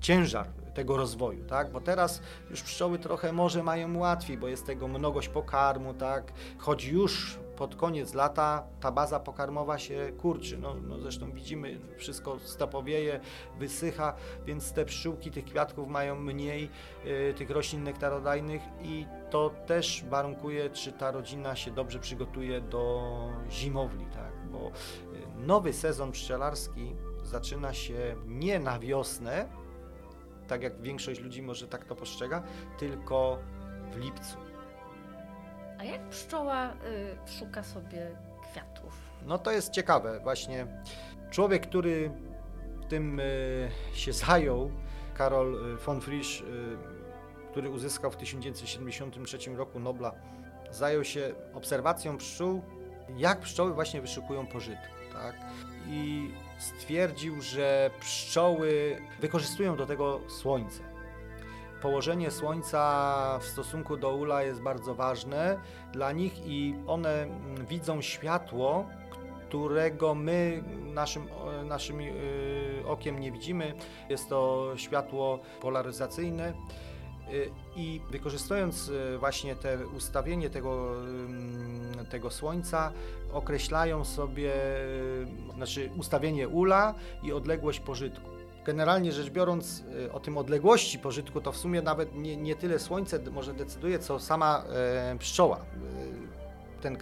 ciężar 0.00 0.61
tego 0.74 0.96
rozwoju, 0.96 1.44
tak? 1.44 1.72
Bo 1.72 1.80
teraz 1.80 2.22
już 2.50 2.62
pszczoły 2.62 2.98
trochę 2.98 3.32
może 3.32 3.62
mają 3.62 3.98
łatwiej, 3.98 4.38
bo 4.38 4.48
jest 4.48 4.66
tego 4.66 4.88
mnogość 4.88 5.28
pokarmu, 5.28 5.94
tak? 5.94 6.32
Choć 6.58 6.84
już 6.84 7.38
pod 7.56 7.76
koniec 7.76 8.14
lata 8.14 8.66
ta 8.80 8.92
baza 8.92 9.20
pokarmowa 9.20 9.78
się 9.78 10.12
kurczy. 10.18 10.58
No, 10.58 10.74
no 10.74 10.98
zresztą 10.98 11.32
widzimy, 11.32 11.78
wszystko 11.96 12.38
stopowieje, 12.38 13.20
wysycha, 13.58 14.14
więc 14.46 14.72
te 14.72 14.84
pszczółki 14.84 15.30
tych 15.30 15.44
kwiatków 15.44 15.88
mają 15.88 16.14
mniej 16.14 16.70
y, 17.06 17.34
tych 17.36 17.50
roślin 17.50 17.82
nektarodajnych 17.82 18.62
i 18.82 19.06
to 19.30 19.50
też 19.66 20.04
warunkuje, 20.08 20.70
czy 20.70 20.92
ta 20.92 21.10
rodzina 21.10 21.56
się 21.56 21.70
dobrze 21.70 21.98
przygotuje 21.98 22.60
do 22.60 23.12
zimowli, 23.50 24.06
tak? 24.06 24.32
Bo 24.52 24.68
y, 24.68 24.72
nowy 25.46 25.72
sezon 25.72 26.12
pszczelarski 26.12 26.96
zaczyna 27.22 27.74
się 27.74 28.16
nie 28.26 28.58
na 28.58 28.78
wiosnę, 28.78 29.61
tak 30.52 30.62
jak 30.62 30.80
większość 30.80 31.20
ludzi 31.20 31.42
może 31.42 31.68
tak 31.68 31.84
to 31.84 31.96
postrzega, 31.96 32.42
tylko 32.78 33.38
w 33.92 33.96
lipcu. 33.96 34.36
A 35.78 35.84
jak 35.84 36.08
pszczoła 36.08 36.72
y, 36.72 37.30
szuka 37.38 37.62
sobie 37.62 38.10
kwiatów? 38.50 38.92
No 39.26 39.38
to 39.38 39.50
jest 39.50 39.70
ciekawe, 39.70 40.20
właśnie 40.20 40.66
człowiek, 41.30 41.66
który 41.66 42.10
tym 42.88 43.20
y, 43.20 43.70
się 43.92 44.12
zajął, 44.12 44.70
Karol 45.14 45.74
y, 45.74 45.76
von 45.76 46.00
Frisch, 46.00 46.40
y, 46.40 46.44
który 47.50 47.70
uzyskał 47.70 48.10
w 48.10 48.16
1973 48.16 49.56
roku 49.56 49.80
Nobla, 49.80 50.12
zajął 50.70 51.04
się 51.04 51.34
obserwacją 51.54 52.16
pszczół, 52.16 52.62
jak 53.16 53.40
pszczoły 53.40 53.74
właśnie 53.74 54.00
wyszukują 54.00 54.46
pożytku, 54.46 54.94
tak? 55.12 55.34
I 55.88 56.30
stwierdził, 56.62 57.42
że 57.42 57.90
pszczoły 58.00 58.96
wykorzystują 59.20 59.76
do 59.76 59.86
tego 59.86 60.20
słońce. 60.28 60.82
Położenie 61.82 62.30
słońca 62.30 63.38
w 63.40 63.44
stosunku 63.44 63.96
do 63.96 64.14
ula 64.14 64.42
jest 64.42 64.62
bardzo 64.62 64.94
ważne 64.94 65.60
dla 65.92 66.12
nich 66.12 66.46
i 66.46 66.74
one 66.86 67.26
widzą 67.68 68.02
światło, 68.02 68.86
którego 69.48 70.14
my 70.14 70.62
naszym, 70.94 71.28
naszym 71.64 72.00
y, 72.00 72.82
okiem 72.86 73.20
nie 73.20 73.32
widzimy. 73.32 73.74
Jest 74.08 74.28
to 74.28 74.72
światło 74.76 75.38
polaryzacyjne. 75.60 76.52
Y, 77.32 77.50
I 77.76 78.00
wykorzystując 78.10 78.88
y, 78.88 79.18
właśnie 79.18 79.56
te 79.56 79.86
ustawienie 79.86 80.50
tego, 80.50 80.94
tego 82.10 82.30
słońca, 82.30 82.92
określają 83.32 84.04
sobie 84.04 84.52
y, 84.54 85.26
znaczy 85.54 85.90
ustawienie 85.96 86.48
ula 86.48 86.94
i 87.22 87.32
odległość 87.32 87.80
pożytku. 87.80 88.30
Generalnie 88.64 89.12
rzecz 89.12 89.30
biorąc, 89.30 89.84
o 90.12 90.20
tym 90.20 90.38
odległości 90.38 90.98
pożytku, 90.98 91.40
to 91.40 91.52
w 91.52 91.56
sumie 91.56 91.82
nawet 91.82 92.14
nie, 92.14 92.36
nie 92.36 92.56
tyle 92.56 92.78
słońce 92.78 93.18
może 93.30 93.54
decyduje, 93.54 93.98
co 93.98 94.18
sama 94.18 94.64
e, 94.68 95.16
pszczoła. 95.18 95.60
Ten 96.80 96.96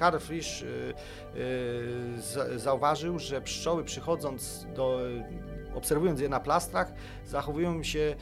za- 2.19 2.59
zauważył, 2.59 3.19
że 3.19 3.41
pszczoły 3.41 3.85
przychodząc 3.85 4.67
do, 4.77 4.99
obserwując 5.75 6.21
je 6.21 6.29
na 6.29 6.41
plastrach, 6.41 6.93
zachowują 7.27 7.83
się 7.83 7.99
y, 7.99 8.17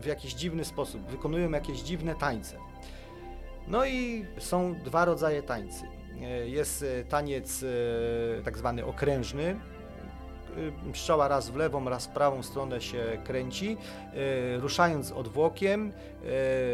w 0.00 0.04
jakiś 0.06 0.34
dziwny 0.34 0.64
sposób, 0.64 1.02
wykonują 1.10 1.50
jakieś 1.50 1.80
dziwne 1.80 2.14
tańce. 2.14 2.56
No 3.68 3.84
i 3.86 4.26
są 4.38 4.74
dwa 4.84 5.04
rodzaje 5.04 5.42
tańcy. 5.42 5.84
E, 6.22 6.48
Jest 6.48 6.82
e, 6.82 7.04
taniec 7.04 7.64
tak 8.44 8.58
zwany 8.58 8.84
okrężny. 8.86 9.56
Y, 10.58 10.92
Pszczoła 10.92 11.28
raz 11.28 11.50
w 11.50 11.56
lewą, 11.56 11.88
raz 11.88 12.06
w 12.06 12.08
prawą 12.08 12.42
stronę 12.42 12.80
się 12.80 13.18
kręci, 13.24 13.76
e, 14.14 14.58
ruszając 14.58 15.12
odwłokiem, 15.12 15.92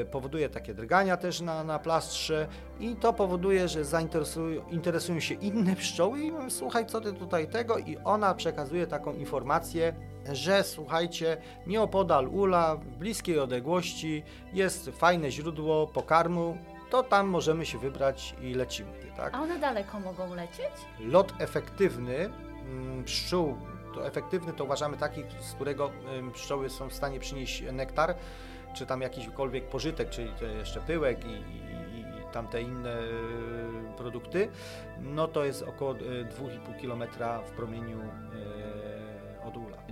e, 0.01 0.05
powoduje 0.05 0.49
takie 0.49 0.75
drgania 0.75 1.17
też 1.17 1.41
na, 1.41 1.65
na 1.65 1.79
plastrze 1.79 2.47
i 2.81 2.97
to 2.97 3.13
powoduje, 3.13 3.69
że 3.69 3.85
zainteresują 3.85 4.69
interesują 4.71 5.21
się 5.21 5.35
inne 5.35 5.77
pszczoły 5.77 6.21
i 6.21 6.33
mówią, 6.33 6.51
słuchaj, 6.51 6.87
co 6.87 7.01
ty 7.01 7.13
tutaj 7.13 7.49
tego 7.49 7.79
i 7.79 7.97
ona 8.05 8.35
przekazuje 8.35 8.87
taką 8.87 9.15
informację, 9.15 9.95
że 10.33 10.65
słuchajcie, 10.65 11.37
nieopodal 11.67 12.29
ula, 12.29 12.77
w 12.77 12.97
bliskiej 12.97 13.39
odległości 13.39 14.23
jest 14.53 14.91
fajne 14.91 15.31
źródło 15.31 15.87
pokarmu, 15.87 16.59
to 16.91 17.03
tam 17.03 17.29
możemy 17.29 17.67
się 17.67 17.79
wybrać 17.79 18.35
i 18.43 18.55
lecimy, 18.55 18.91
tak? 19.17 19.35
A 19.35 19.43
one 19.43 19.59
daleko 19.59 20.01
mogą 20.01 20.35
lecieć? 20.35 20.73
Lot 21.01 21.33
efektywny 21.39 22.31
pszczół 23.05 23.57
To 23.95 24.07
efektywny 24.07 24.53
to 24.53 24.65
uważamy 24.65 24.97
taki, 24.97 25.23
z 25.41 25.53
którego 25.53 25.91
pszczoły 26.33 26.71
są 26.71 26.89
w 26.89 26.95
stanie 26.95 27.21
przynieść 27.21 27.63
nektar, 27.73 28.15
czy 28.75 28.87
tam 28.87 29.01
jakiśkolwiek 29.01 29.69
pożytek, 29.69 30.11
czyli 30.11 30.31
jeszcze 30.59 30.81
pyłek 30.81 31.25
i, 31.25 31.29
i, 31.29 32.01
i 32.01 32.33
tamte 32.33 32.63
inne 32.63 32.99
y, 32.99 33.97
produkty, 33.97 34.49
no 35.01 35.29
to 35.29 35.45
jest 35.45 35.63
około 35.63 35.95
y, 35.95 35.99
2,5 35.99 36.81
km 36.81 37.05
w 37.47 37.51
promieniu 37.51 38.01
y. 38.01 38.56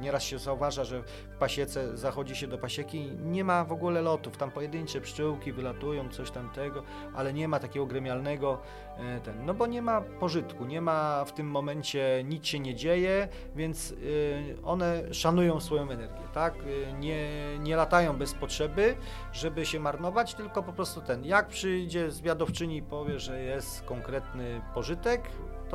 Nieraz 0.05 0.23
się 0.23 0.39
zauważa, 0.39 0.85
że 0.85 1.03
w 1.03 1.37
pasiece 1.39 1.97
zachodzi 1.97 2.37
się 2.37 2.47
do 2.47 2.59
pasieki, 2.59 3.11
nie 3.25 3.45
ma 3.45 3.65
w 3.65 3.73
ogóle 3.73 4.03
lotów, 4.03 4.37
tam 4.37 4.51
pojedyncze 4.51 5.01
pszczółki 5.01 5.53
wylatują, 5.53 6.09
coś 6.09 6.31
tamtego, 6.31 6.83
ale 7.15 7.33
nie 7.33 7.49
ma 7.49 7.59
takiego 7.59 7.87
gremialnego 7.87 8.59
e, 8.99 9.21
ten, 9.21 9.47
no 9.47 9.55
bo 9.55 9.67
nie 9.67 9.83
ma 9.83 10.01
pożytku, 10.01 10.65
nie 10.65 10.81
ma 10.81 11.25
w 11.25 11.33
tym 11.33 11.47
momencie, 11.51 12.25
nic 12.25 12.47
się 12.47 12.61
nie 12.61 12.75
dzieje, 12.75 13.29
więc 13.57 13.91
y, 13.91 14.57
one 14.65 15.15
szanują 15.15 15.61
swoją 15.61 15.83
energię, 15.91 16.29
tak? 16.35 16.55
Y, 16.67 16.93
Nie, 16.99 17.29
nie 17.59 17.77
latają 17.77 18.17
bez 18.17 18.35
potrzeby, 18.35 18.97
żeby 19.33 19.67
się 19.67 19.81
marnować, 19.81 20.35
tylko 20.35 20.63
po 20.63 20.73
prostu 20.73 21.01
ten, 21.01 21.25
jak 21.25 21.49
przyjdzie 21.49 22.11
zwiadowczyni 22.11 22.77
i 22.77 22.83
powie, 22.83 23.21
że 23.21 23.41
jest 23.43 23.83
konkretny 23.83 24.61
pożytek, 24.75 25.23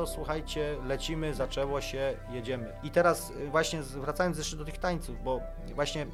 to 0.00 0.06
słuchajcie, 0.06 0.76
lecimy, 0.84 1.34
zaczęło 1.34 1.80
się, 1.80 2.16
jedziemy. 2.30 2.72
I 2.82 2.90
teraz 2.90 3.30
y, 3.30 3.50
właśnie 3.50 3.82
wracając 3.82 4.38
jeszcze 4.38 4.56
do 4.56 4.64
tych 4.64 4.78
tańców, 4.78 5.22
bo 5.24 5.40
właśnie 5.74 6.06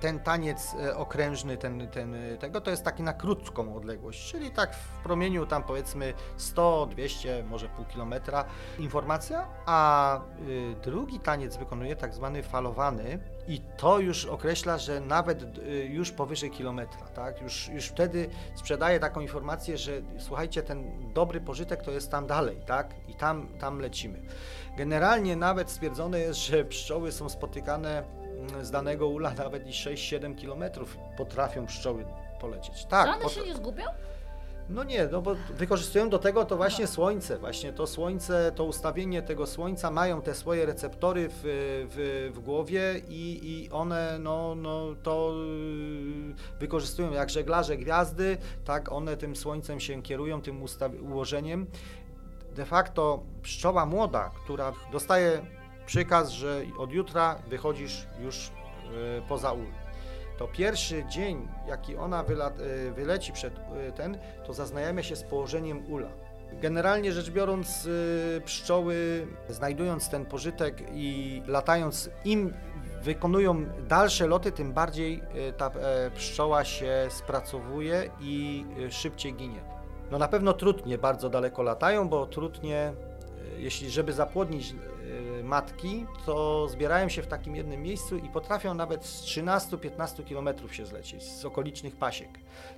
ten 0.00 0.20
taniec 0.20 0.74
e, 0.74 0.96
okrężny, 0.96 1.56
ten, 1.56 1.88
ten, 1.88 2.14
e, 2.14 2.36
tego, 2.36 2.60
to 2.60 2.70
jest 2.70 2.84
taki 2.84 3.02
na 3.02 3.12
krótką 3.12 3.76
odległość, 3.76 4.30
czyli 4.32 4.50
tak 4.50 4.74
w 4.74 5.02
promieniu 5.02 5.46
tam 5.46 5.62
powiedzmy 5.62 6.14
100, 6.36 6.86
200, 6.86 7.44
może 7.50 7.68
pół 7.68 7.84
kilometra. 7.84 8.44
Informacja, 8.78 9.48
a 9.66 10.20
y, 10.48 10.76
drugi 10.82 11.20
taniec 11.20 11.56
wykonuje 11.56 11.96
tak 11.96 12.14
zwany 12.14 12.42
falowany 12.42 13.18
i 13.48 13.60
to 13.76 13.98
już 13.98 14.26
określa, 14.26 14.78
że 14.78 15.00
nawet 15.00 15.58
y, 15.58 15.88
już 15.92 16.10
powyżej 16.10 16.50
kilometra, 16.50 17.08
tak, 17.14 17.42
już, 17.42 17.68
już 17.68 17.86
wtedy 17.86 18.28
sprzedaje 18.54 19.00
taką 19.00 19.20
informację, 19.20 19.78
że 19.78 19.92
słuchajcie, 20.18 20.62
ten 20.62 21.12
dobry 21.12 21.40
pożytek 21.40 21.82
to 21.82 21.90
jest 21.90 22.10
tam 22.10 22.26
dalej, 22.26 22.56
tak, 22.66 22.94
i 23.08 23.14
tam, 23.14 23.48
tam 23.58 23.78
lecimy. 23.78 24.22
Generalnie 24.76 25.36
nawet 25.36 25.70
stwierdzone 25.70 26.18
jest, 26.18 26.40
że 26.40 26.64
pszczoły 26.64 27.12
są 27.12 27.28
spotykane 27.28 28.04
mm, 28.38 28.64
z 28.64 28.70
danego 28.70 29.08
ula 29.08 29.34
nawet 29.34 29.66
i 29.66 29.70
6-7 29.70 30.34
kilometrów 30.36 30.96
potrafią 31.16 31.66
pszczoły 31.66 32.04
polecieć. 32.40 32.84
Tak, 32.84 33.08
Czy 33.08 33.24
one 33.24 33.28
się 33.28 33.46
nie 33.46 33.54
zgubią? 33.54 33.84
No 34.72 34.84
nie, 34.84 35.06
no 35.06 35.22
bo 35.22 35.36
wykorzystują 35.56 36.08
do 36.08 36.18
tego 36.18 36.44
to 36.44 36.56
właśnie 36.56 36.86
słońce, 36.86 37.38
właśnie 37.38 37.72
to 37.72 37.86
słońce, 37.86 38.52
to 38.56 38.64
ustawienie 38.64 39.22
tego 39.22 39.46
słońca, 39.46 39.90
mają 39.90 40.22
te 40.22 40.34
swoje 40.34 40.66
receptory 40.66 41.28
w, 41.28 41.40
w, 41.42 42.30
w 42.34 42.38
głowie 42.38 43.00
i, 43.08 43.40
i 43.42 43.70
one 43.70 44.18
no, 44.18 44.54
no 44.54 44.86
to 45.02 45.34
y, 45.34 46.58
wykorzystują 46.60 47.12
jak 47.12 47.30
żeglarze 47.30 47.76
gwiazdy, 47.76 48.38
tak 48.64 48.92
one 48.92 49.16
tym 49.16 49.36
słońcem 49.36 49.80
się 49.80 50.02
kierują, 50.02 50.42
tym 50.42 50.64
ułożeniem. 51.02 51.66
De 52.56 52.64
facto 52.64 53.22
pszczoła 53.42 53.86
młoda, 53.86 54.30
która 54.44 54.72
dostaje 54.92 55.46
przykaz, 55.86 56.30
że 56.30 56.62
od 56.78 56.92
jutra 56.92 57.42
wychodzisz 57.48 58.06
już 58.20 58.48
y, 58.48 58.50
poza 59.28 59.52
ul 59.52 59.81
to 60.38 60.48
pierwszy 60.48 61.04
dzień, 61.08 61.48
jaki 61.68 61.96
ona 61.96 62.22
y, 62.22 62.92
wyleci 62.92 63.32
przed 63.32 63.54
y, 63.58 63.92
ten, 63.92 64.18
to 64.46 64.52
zaznajamia 64.52 65.02
się 65.02 65.16
z 65.16 65.22
położeniem 65.22 65.92
ula. 65.92 66.08
Generalnie 66.52 67.12
rzecz 67.12 67.30
biorąc, 67.30 67.86
y, 67.86 68.42
pszczoły, 68.44 69.26
znajdując 69.48 70.08
ten 70.08 70.26
pożytek 70.26 70.82
i 70.92 71.42
latając, 71.46 72.10
im 72.24 72.54
wykonują 73.02 73.64
dalsze 73.88 74.26
loty, 74.26 74.52
tym 74.52 74.72
bardziej 74.72 75.22
ta 75.56 75.66
e, 75.66 76.10
pszczoła 76.10 76.64
się 76.64 77.06
spracowuje 77.10 78.10
i 78.20 78.64
szybciej 78.90 79.34
ginie. 79.34 79.72
No 80.12 80.18
na 80.18 80.28
pewno 80.28 80.52
trutnie 80.52 80.98
bardzo 80.98 81.30
daleko 81.30 81.62
latają, 81.62 82.08
bo 82.08 82.26
trutnie, 82.26 82.92
y, 83.56 83.60
jeśli 83.60 83.90
żeby 83.90 84.12
zapłodnić 84.12 84.74
matki, 85.42 86.06
to 86.26 86.68
zbierają 86.68 87.08
się 87.08 87.22
w 87.22 87.26
takim 87.26 87.56
jednym 87.56 87.82
miejscu 87.82 88.16
i 88.16 88.28
potrafią 88.28 88.74
nawet 88.74 89.04
z 89.04 89.22
13-15 89.22 90.24
km 90.28 90.68
się 90.72 90.86
zlecieć 90.86 91.22
z 91.22 91.44
okolicznych 91.44 91.96
pasiek. 91.96 92.28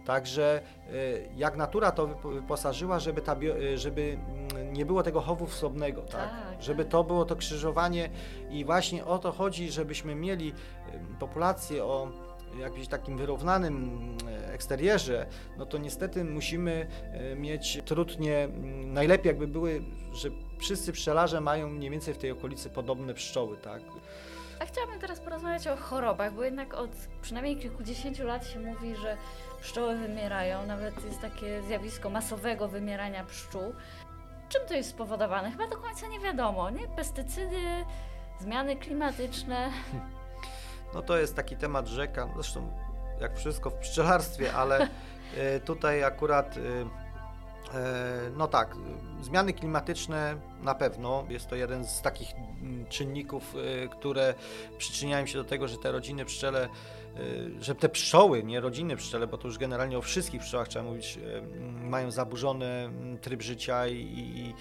Także 0.05 0.61
y, 0.92 1.29
jak 1.37 1.57
natura 1.57 1.92
to 1.92 2.09
wypo- 2.09 2.35
wyposażyła, 2.35 2.99
żeby, 2.99 3.23
ta 3.23 3.37
y, 3.42 3.79
żeby 3.79 4.18
mm, 4.53 4.73
nie 4.73 4.87
było 4.87 5.03
tego 5.03 5.20
chowu 5.20 5.47
wsobnego, 5.47 6.03
tak? 6.03 6.31
Tak, 6.31 6.62
żeby 6.62 6.85
tak. 6.85 6.92
to 6.92 7.05
było 7.05 7.25
to 7.25 7.37
krzyżowanie 7.37 8.11
i 8.51 8.64
właśnie 8.64 9.05
o 9.05 9.18
to 9.18 9.33
chodzi, 9.33 9.70
żebyśmy 9.70 10.14
mieli 10.14 10.49
y, 10.49 11.18
populację 11.18 11.85
o 11.85 12.09
jakimś 12.61 12.88
takim 12.88 13.16
wyrównanym 13.16 14.01
y, 14.29 14.53
eksterierze, 14.53 15.27
no 15.59 15.66
to 15.66 15.79
niestety 15.79 16.25
musimy 16.25 16.87
y, 17.33 17.37
mieć 17.37 17.83
trudnie, 17.85 18.38
mm, 18.44 18.92
najlepiej 18.92 19.31
jakby 19.31 19.47
były, 19.47 19.83
że 20.12 20.29
wszyscy 20.59 20.93
pszczelarze 20.93 21.40
mają 21.40 21.69
mniej 21.69 21.90
więcej 21.90 22.14
w 22.14 22.19
tej 22.19 22.31
okolicy 22.31 22.71
podobne 22.71 23.14
pszczoły, 23.14 23.57
tak? 23.57 23.83
A 24.61 24.64
chciałabym 24.67 25.01
teraz 25.01 25.21
porozmawiać 25.21 25.67
o 25.67 25.77
chorobach, 25.77 26.35
bo 26.35 26.45
jednak 26.45 26.75
od 26.75 26.90
przynajmniej 27.23 27.57
kilkudziesięciu 27.57 28.25
lat 28.25 28.47
się 28.47 28.61
mówi, 28.61 28.97
że 28.97 29.17
pszczoły 29.61 29.97
wymierają. 29.97 30.67
Nawet 30.67 31.05
jest 31.05 31.21
takie 31.21 31.62
zjawisko 31.62 32.11
masowego 32.11 32.69
wymierania 32.69 33.25
pszczół. 33.25 33.75
Czym 34.49 34.62
to 34.69 34.75
jest 34.75 34.90
spowodowane? 34.90 35.51
Chyba 35.51 35.69
do 35.69 35.77
końca 35.77 36.07
nie 36.07 36.21
wiadomo, 36.21 36.71
nie? 36.71 36.88
Pestycydy, 36.88 37.85
zmiany 38.40 38.77
klimatyczne. 38.77 39.71
No 40.95 41.03
to 41.03 41.19
jest 41.19 41.37
taki 41.37 41.57
temat 41.57 41.87
rzeka, 41.87 42.29
zresztą 42.35 42.73
jak 43.21 43.37
wszystko 43.37 43.71
w 43.71 43.75
pszczelarstwie, 43.75 44.53
ale 44.53 44.88
e, 45.37 45.61
tutaj 45.61 46.05
akurat, 46.05 46.57
e, 46.57 46.61
no 48.37 48.48
tak, 48.48 48.77
e, 49.20 49.24
zmiany 49.24 49.53
klimatyczne 49.53 50.37
na 50.62 50.74
pewno, 50.74 51.24
jest 51.29 51.48
to 51.48 51.57
jeden 51.57 51.85
z 51.85 52.03
takich 52.03 52.29
mm, 52.35 52.87
czynników, 52.87 53.55
e, 53.55 53.88
które 53.88 54.35
przyczyniają 54.79 55.27
się 55.27 55.38
do 55.38 55.44
tego, 55.44 55.68
że 55.68 55.77
te 55.77 55.92
rodziny 55.92 56.24
pszczele, 56.24 56.64
e, 56.64 56.68
że 57.61 57.74
te 57.74 57.88
pszczoły, 57.88 58.42
nie 58.42 58.61
rodziny 58.61 58.96
pszczele, 58.96 59.27
bo 59.27 59.38
to 59.38 59.48
już 59.48 59.59
generalnie 59.59 59.98
o 59.98 60.03
wszystkich 60.03 60.40
pszczołach 60.40 60.68
trzeba 60.68 60.85
mówić, 60.85 61.18
e, 61.18 61.42
mają 61.87 62.11
zaburzony 62.11 62.90
tryb 63.20 63.42
życia 63.42 63.88
i 63.88 64.55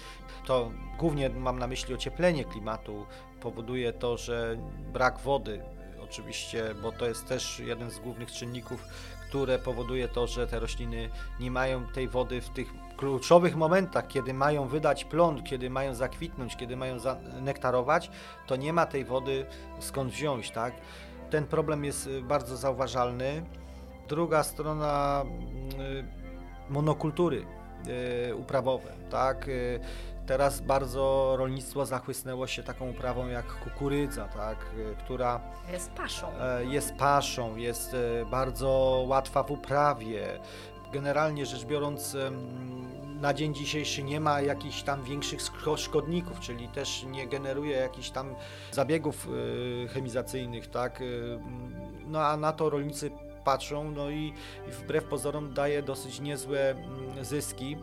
to 0.46 0.70
głównie 0.98 1.30
mam 1.30 1.58
na 1.58 1.66
myśli 1.66 1.94
ocieplenie 1.94 2.44
klimatu, 2.44 3.06
powoduje 3.40 3.92
to, 3.92 4.16
że 4.16 4.56
brak 4.92 5.18
wody, 5.18 5.62
oczywiście, 6.02 6.74
bo 6.82 6.92
to 6.92 7.06
jest 7.06 7.26
też 7.26 7.60
jeden 7.60 7.90
z 7.90 7.98
głównych 7.98 8.32
czynników, 8.32 8.84
które 9.28 9.58
powoduje 9.58 10.08
to, 10.08 10.26
że 10.26 10.46
te 10.46 10.60
rośliny 10.60 11.10
nie 11.40 11.50
mają 11.50 11.86
tej 11.86 12.08
wody 12.08 12.40
w 12.40 12.48
tych 12.48 12.68
kluczowych 12.96 13.56
momentach, 13.56 14.06
kiedy 14.08 14.34
mają 14.34 14.68
wydać 14.68 15.04
plon, 15.04 15.42
kiedy 15.42 15.70
mają 15.70 15.94
zakwitnąć, 15.94 16.56
kiedy 16.56 16.76
mają 16.76 16.96
nektarować, 17.40 18.10
to 18.46 18.56
nie 18.56 18.72
ma 18.72 18.86
tej 18.86 19.04
wody 19.04 19.46
skąd 19.78 20.12
wziąć, 20.12 20.50
tak? 20.50 20.74
Ten 21.30 21.46
problem 21.46 21.84
jest 21.84 22.06
y, 22.06 22.22
bardzo 22.22 22.56
zauważalny. 22.56 23.44
Druga 24.08 24.42
strona 24.42 25.24
y, 25.80 26.04
monokultury 26.70 27.46
y, 28.30 28.34
uprawowe, 28.34 28.92
tak? 29.10 29.46
Teraz 30.26 30.60
bardzo 30.60 31.34
rolnictwo 31.38 31.86
zachłysnęło 31.86 32.46
się 32.46 32.62
taką 32.62 32.90
uprawą 32.90 33.26
jak 33.26 33.46
kukurydza, 33.46 34.28
tak? 34.28 34.58
która 34.98 35.40
Jest 35.72 35.90
paszą. 35.90 36.26
e, 36.40 36.64
jest 36.64 36.94
paszą, 36.94 37.56
jest 37.56 37.94
e, 37.94 38.26
bardzo 38.30 39.04
łatwa 39.08 39.42
w 39.42 39.50
uprawie. 39.50 40.40
Generalnie 40.98 41.46
rzecz 41.46 41.64
biorąc, 41.64 42.16
na 43.20 43.34
dzień 43.34 43.54
dzisiejszy 43.54 44.02
nie 44.02 44.20
ma 44.20 44.40
jakichś 44.40 44.82
tam 44.82 45.02
większych 45.04 45.40
szko- 45.40 45.76
szkodników, 45.76 46.40
czyli 46.40 46.68
też 46.68 47.04
nie 47.10 47.26
generuje 47.26 47.76
jakichś 47.76 48.10
tam 48.10 48.34
zabiegów 48.72 49.28
e, 49.84 49.88
chemizacyjnych, 49.88 50.66
tak? 50.66 51.00
E, 51.00 51.04
No 52.06 52.20
a 52.22 52.36
na 52.36 52.52
to 52.52 52.70
rolnicy 52.70 53.10
patrzą, 53.44 53.90
no 53.90 54.10
i, 54.10 54.32
wbrew 54.68 55.04
pozorom 55.04 55.54
daje 55.54 55.82
dosyć 55.82 56.20
niezłe 56.20 56.74
zyski. 57.22 57.76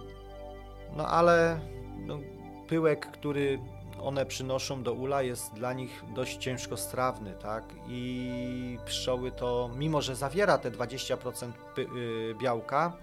No 0.98 1.08
ale 1.08 1.60
no, 1.98 2.20
pyłek, 2.68 3.06
który 3.12 3.60
one 4.04 4.26
przynoszą 4.26 4.84
do 4.84 4.94
ula 4.94 5.22
jest 5.22 5.54
dla 5.54 5.74
nich 5.74 6.04
dość 6.16 6.38
ciężko 6.38 6.78
strawny, 6.78 7.34
tak? 7.34 7.64
I 7.88 8.78
pszczoły 8.86 9.32
to, 9.32 9.70
mimo 9.76 10.02
że 10.02 10.16
zawiera 10.16 10.58
te 10.58 10.72
20% 10.72 11.52
py, 11.76 11.82
y, 11.82 12.36
białka, 12.42 12.98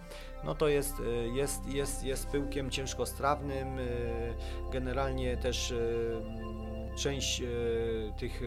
no 0.45 0.55
to 0.55 0.69
jest, 0.69 1.01
y, 1.01 1.29
jest, 1.35 1.67
jest, 1.67 2.05
jest 2.05 2.27
pyłkiem 2.27 2.71
ciężkostrawnym. 2.71 3.79
y, 3.79 4.35
Generalnie 4.73 5.37
też 5.37 5.75
część 6.97 7.43
tych, 8.19 8.41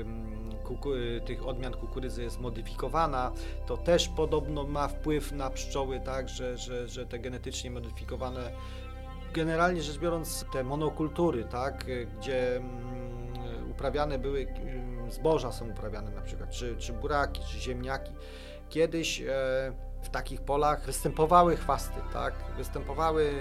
tych 1.25 1.47
odmian 1.47 1.73
kukurydzy 1.73 2.23
jest 2.23 2.39
modyfikowana. 2.39 3.31
To 3.65 3.77
też 3.77 4.07
podobno 4.07 4.63
ma 4.63 4.87
wpływ 4.87 5.31
na 5.31 5.49
pszczoły, 5.49 5.99
tak? 5.99 6.29
Że, 6.29 6.57
że, 6.57 6.87
że 6.87 7.05
te 7.05 7.19
genetycznie 7.19 7.71
modyfikowane 7.71 8.51
generalnie 9.33 9.81
rzecz 9.81 9.97
biorąc, 9.97 10.45
te 10.53 10.63
monokultury, 10.63 11.43
tak, 11.43 11.85
gdzie 12.17 12.55
mm, 12.55 13.71
uprawiane 13.71 14.19
były, 14.19 14.39
y, 14.39 15.11
zboża 15.11 15.51
są 15.51 15.69
uprawiane 15.69 16.11
na 16.11 16.21
przykład, 16.21 16.49
czy, 16.49 16.77
czy 16.77 16.93
buraki, 16.93 17.41
czy 17.51 17.59
ziemniaki. 17.59 18.11
Kiedyś 18.69 19.21
e, 19.21 19.25
w 20.01 20.09
takich 20.09 20.41
polach 20.41 20.85
występowały 20.85 21.55
chwasty, 21.55 22.01
tak? 22.13 22.33
Występowały, 22.57 23.31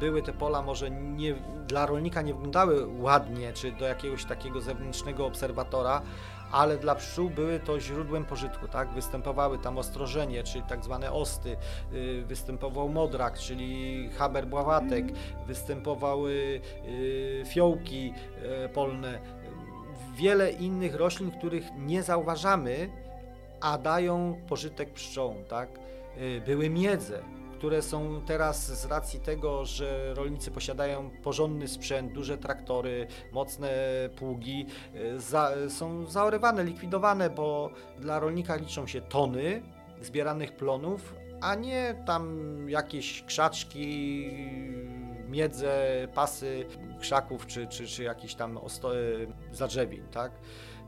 były 0.00 0.22
te 0.22 0.32
pola 0.32 0.62
może 0.62 0.90
nie, 0.90 1.34
dla 1.66 1.86
rolnika 1.86 2.22
nie 2.22 2.34
wyglądały 2.34 2.86
ładnie, 3.00 3.52
czy 3.52 3.72
do 3.72 3.84
jakiegoś 3.84 4.24
takiego 4.24 4.60
zewnętrznego 4.60 5.26
obserwatora, 5.26 6.02
ale 6.52 6.78
dla 6.78 6.94
pszczół 6.94 7.30
były 7.30 7.60
to 7.60 7.80
źródłem 7.80 8.24
pożytku, 8.24 8.68
tak? 8.68 8.88
Występowały 8.88 9.58
tam 9.58 9.78
ostrożenie, 9.78 10.42
czyli 10.42 10.64
tak 10.64 10.84
zwane 10.84 11.12
osty, 11.12 11.56
y, 11.92 12.24
występował 12.26 12.88
modrak, 12.88 13.38
czyli 13.38 14.08
haber 14.10 14.46
bławatek, 14.46 15.06
występowały 15.46 16.60
y, 16.88 17.42
fiołki 17.46 18.12
y, 18.64 18.68
polne, 18.68 19.18
wiele 20.14 20.52
innych 20.52 20.94
roślin, 20.94 21.30
których 21.30 21.64
nie 21.78 22.02
zauważamy, 22.02 22.90
a 23.60 23.78
dają 23.78 24.40
pożytek 24.48 24.92
pszczołom, 24.92 25.44
tak? 25.44 25.68
Były 26.46 26.70
miedze, 26.70 27.22
które 27.58 27.82
są 27.82 28.20
teraz 28.26 28.80
z 28.80 28.84
racji 28.84 29.20
tego, 29.20 29.64
że 29.64 30.14
rolnicy 30.14 30.50
posiadają 30.50 31.10
porządny 31.22 31.68
sprzęt, 31.68 32.12
duże 32.12 32.38
traktory, 32.38 33.06
mocne 33.32 33.70
pługi, 34.16 34.66
e, 34.94 35.20
za, 35.20 35.50
są 35.68 36.06
zaorywane, 36.06 36.64
likwidowane, 36.64 37.30
bo 37.30 37.70
dla 37.98 38.18
rolnika 38.20 38.56
liczą 38.56 38.86
się 38.86 39.00
tony 39.00 39.62
zbieranych 40.00 40.52
plonów, 40.52 41.14
a 41.40 41.54
nie 41.54 42.02
tam 42.06 42.36
jakieś 42.68 43.22
krzaczki, 43.22 44.30
miedze, 45.28 46.08
pasy 46.14 46.66
krzaków 47.00 47.46
czy, 47.46 47.66
czy, 47.66 47.86
czy 47.86 48.02
jakieś 48.02 48.34
tam 48.34 48.56
osto- 48.58 48.92
zadrzewień, 49.52 50.02
tak? 50.12 50.32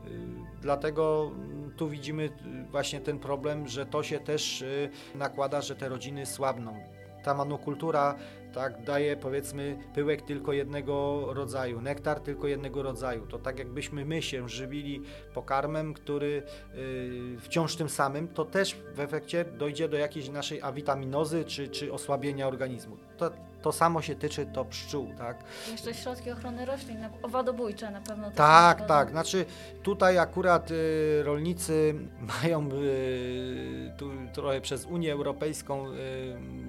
Y, 0.09 0.61
dlatego 0.61 1.31
tu 1.77 1.89
widzimy 1.89 2.29
właśnie 2.71 2.99
ten 2.99 3.19
problem, 3.19 3.67
że 3.67 3.85
to 3.85 4.03
się 4.03 4.19
też 4.19 4.61
y, 4.61 4.89
nakłada, 5.15 5.61
że 5.61 5.75
te 5.75 5.89
rodziny 5.89 6.25
słabną. 6.25 6.83
Ta 7.23 7.33
monokultura 7.33 8.15
tak, 8.53 8.83
daje 8.83 9.17
powiedzmy 9.17 9.77
pyłek 9.93 10.21
tylko 10.21 10.53
jednego 10.53 11.25
rodzaju, 11.33 11.81
nektar 11.81 12.19
tylko 12.19 12.47
jednego 12.47 12.83
rodzaju. 12.83 13.27
To 13.27 13.39
tak 13.39 13.59
jakbyśmy 13.59 14.05
my 14.05 14.21
się 14.21 14.49
żywili 14.49 15.01
pokarmem, 15.33 15.93
który 15.93 16.43
yy, 16.73 17.39
wciąż 17.39 17.75
tym 17.75 17.89
samym, 17.89 18.27
to 18.27 18.45
też 18.45 18.75
w 18.93 18.99
efekcie 18.99 19.45
dojdzie 19.45 19.89
do 19.89 19.97
jakiejś 19.97 20.29
naszej 20.29 20.61
awitaminozy 20.61 21.45
czy, 21.45 21.67
czy 21.67 21.93
osłabienia 21.93 22.47
organizmu. 22.47 22.97
To, 23.17 23.31
to 23.61 23.71
samo 23.71 24.01
się 24.01 24.15
tyczy 24.15 24.45
to 24.45 24.65
pszczół, 24.65 25.13
tak? 25.17 25.37
Jeszcze 25.71 25.93
środki 25.93 26.31
ochrony 26.31 26.65
roślin, 26.65 26.97
owadobójcze 27.23 27.91
na 27.91 28.01
pewno. 28.01 28.31
Tak, 28.31 28.87
tak. 28.87 29.09
Znaczy 29.09 29.45
tutaj 29.83 30.17
akurat 30.17 30.71
y, 30.71 31.23
rolnicy 31.23 31.95
mają 32.43 32.69
y, 32.71 33.91
tu 33.97 34.11
trochę 34.33 34.61
przez 34.61 34.85
Unię 34.85 35.13
Europejską 35.13 35.87
y, 35.87 35.95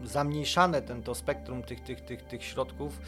zamniejszane 0.04 0.82
ten, 0.82 1.02
to 1.02 1.14
spektrum 1.14 1.62
tych, 1.62 1.80
tych, 1.80 2.00
tych, 2.00 2.22
tych 2.22 2.44
środków, 2.44 3.00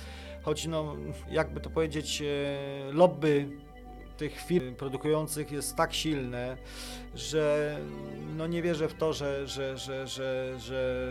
choć 0.42 0.66
no, 0.66 0.96
jakby 1.30 1.60
to 1.60 1.70
powiedzieć, 1.70 2.22
y, 2.22 2.92
lobby 2.92 3.48
tych 4.22 4.40
firm 4.40 4.74
produkujących 4.74 5.52
jest 5.52 5.76
tak 5.76 5.94
silne, 5.94 6.56
że 7.14 7.76
no 8.36 8.46
nie 8.46 8.62
wierzę 8.62 8.88
w 8.88 8.94
to, 8.94 9.12
że, 9.12 9.48
że, 9.48 9.78
że, 9.78 10.06
że, 10.06 10.54
że 10.58 11.08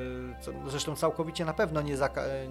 zresztą 0.67 0.95
całkowicie 0.95 1.45
na 1.45 1.53
pewno 1.53 1.81
nie, 1.81 1.97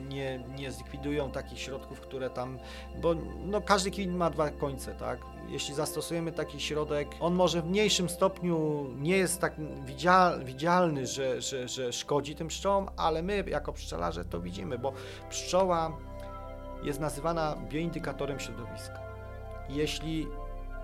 nie, 0.09 0.45
nie 0.57 0.73
zlikwidują 0.73 1.31
takich 1.31 1.59
środków, 1.61 2.01
które 2.01 2.31
tam, 2.31 2.59
bo 3.03 3.15
no 3.47 3.61
każdy 3.61 3.91
kwin 3.91 4.17
ma 4.17 4.31
dwa 4.31 4.51
końce, 4.51 4.95
tak? 4.95 5.19
Jeśli 5.49 5.75
zastosujemy 5.75 6.33
taki 6.33 6.61
środek, 6.61 7.09
on 7.21 7.35
może 7.35 7.63
w 7.63 7.67
mniejszym 7.67 8.09
stopniu 8.09 8.87
nie 8.99 9.17
jest 9.17 9.41
tak 9.41 9.55
widzial, 9.87 10.45
widzialny, 10.45 11.07
że, 11.07 11.41
że, 11.41 11.69
że 11.69 11.93
szkodzi 11.93 12.35
tym 12.35 12.49
pszczołom, 12.49 12.89
ale 12.97 13.23
my 13.23 13.45
jako 13.47 13.73
pszczelarze 13.73 14.25
to 14.25 14.41
widzimy, 14.41 14.79
bo 14.79 14.93
pszczoła 15.31 15.99
jest 16.83 17.01
nazywana 17.01 17.57
bioindykatorem 17.69 18.41
środowiska. 18.41 19.01
Jeśli 19.69 20.27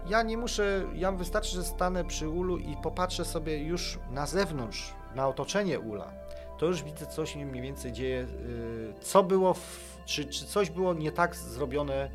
ja 0.09 0.23
nie 0.23 0.37
muszę, 0.37 0.85
ja 0.95 1.13
wystarczy, 1.13 1.51
że 1.51 1.65
stanę 1.65 2.05
przy 2.05 2.29
ulu 2.29 2.59
i 2.59 2.77
popatrzę 2.77 3.25
sobie 3.25 3.59
już 3.59 3.99
na 4.11 4.27
zewnątrz, 4.27 4.95
na 5.15 5.29
otoczenie 5.29 5.81
ula, 5.81 6.13
to 6.59 6.67
już 6.67 6.83
widzę, 6.83 7.07
co 7.07 7.27
się 7.27 7.47
mniej 7.47 7.63
więcej 7.63 7.93
dzieje, 7.93 8.21
y, 8.21 8.95
co 9.01 9.23
było, 9.23 9.55
w, 9.55 9.99
czy, 10.05 10.25
czy 10.25 10.47
coś 10.47 10.71
było 10.71 10.95
nie 10.95 11.13
tak 11.13 11.37
zrobione 11.37 12.11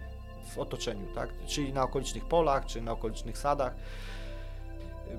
w 0.46 0.60
otoczeniu, 0.60 1.08
tak? 1.16 1.30
czyli 1.46 1.74
na 1.74 1.84
okolicznych 1.84 2.26
polach, 2.26 2.66
czy 2.66 2.82
na 2.82 2.92
okolicznych 2.92 3.38
sadach. 3.38 3.76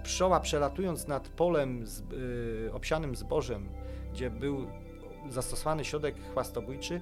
Pszczoła 0.02 0.40
przelatując 0.40 1.08
nad 1.08 1.28
polem 1.28 1.86
z, 1.86 2.00
y, 2.00 2.70
obsianym 2.74 3.16
zbożem, 3.16 3.68
gdzie 4.12 4.30
był 4.30 4.66
zastosowany 5.28 5.84
środek 5.84 6.16
chwastobójczy, 6.30 7.00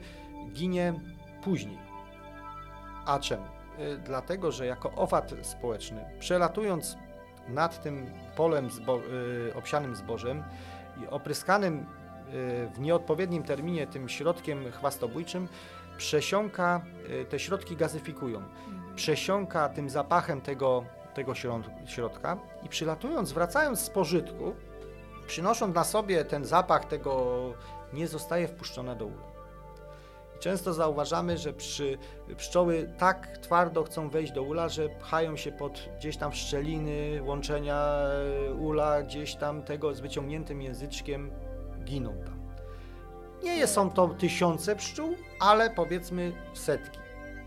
ginie 0.52 1.00
później. 1.42 1.78
A 3.06 3.18
czemu? 3.18 3.59
Y, 3.80 3.98
dlatego 3.98 4.52
że 4.52 4.66
jako 4.66 4.90
owad 4.90 5.32
społeczny, 5.42 6.04
przelatując 6.18 6.96
nad 7.48 7.82
tym 7.82 8.06
polem 8.36 8.70
zbo 8.70 8.98
y, 8.98 9.54
obsianym 9.54 9.96
zbożem 9.96 10.42
i 11.02 11.06
opryskanym 11.06 11.78
y, 11.78 11.84
w 12.74 12.80
nieodpowiednim 12.80 13.42
terminie 13.42 13.86
tym 13.86 14.08
środkiem 14.08 14.72
chwastobójczym, 14.72 15.48
przesiąka, 15.96 16.80
te 17.28 17.38
środki 17.38 17.76
gazyfikują, 17.76 18.38
mhm. 18.38 18.94
przesiąka 18.96 19.68
tym 19.68 19.90
zapachem 19.90 20.40
tego, 20.40 20.84
tego 21.14 21.34
środka 21.86 22.36
i 22.62 22.68
przylatując, 22.68 23.32
wracając 23.32 23.80
z 23.80 23.90
pożytku, 23.90 24.54
przynosząc 25.26 25.74
na 25.74 25.84
sobie 25.84 26.24
ten 26.24 26.44
zapach 26.44 26.84
tego, 26.84 27.40
nie 27.92 28.08
zostaje 28.08 28.48
wpuszczona 28.48 28.94
do 28.94 29.06
ula. 29.06 29.29
Często 30.40 30.74
zauważamy, 30.74 31.38
że 31.38 31.52
przy, 31.52 31.98
pszczoły 32.36 32.92
tak 32.98 33.38
twardo 33.38 33.84
chcą 33.84 34.08
wejść 34.08 34.32
do 34.32 34.42
ula, 34.42 34.68
że 34.68 34.88
pchają 34.88 35.36
się 35.36 35.52
pod 35.52 35.88
gdzieś 35.98 36.16
tam 36.16 36.32
szczeliny 36.32 37.22
łączenia 37.22 37.76
e, 37.76 38.54
ula, 38.54 39.02
gdzieś 39.02 39.34
tam 39.34 39.62
tego 39.62 39.94
z 39.94 40.00
wyciągniętym 40.00 40.62
języczkiem 40.62 41.30
giną 41.84 42.14
tam. 42.24 42.40
Nie 43.42 43.66
są 43.66 43.90
to 43.90 44.08
tysiące 44.08 44.76
pszczół, 44.76 45.16
ale 45.40 45.70
powiedzmy 45.70 46.32
setki. 46.54 46.98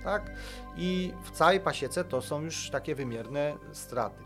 Tak? 0.03 0.31
I 0.77 1.13
w 1.23 1.31
całej 1.31 1.59
pasiece 1.59 2.03
to 2.03 2.21
są 2.21 2.41
już 2.41 2.69
takie 2.69 2.95
wymierne 2.95 3.57
straty. 3.71 4.23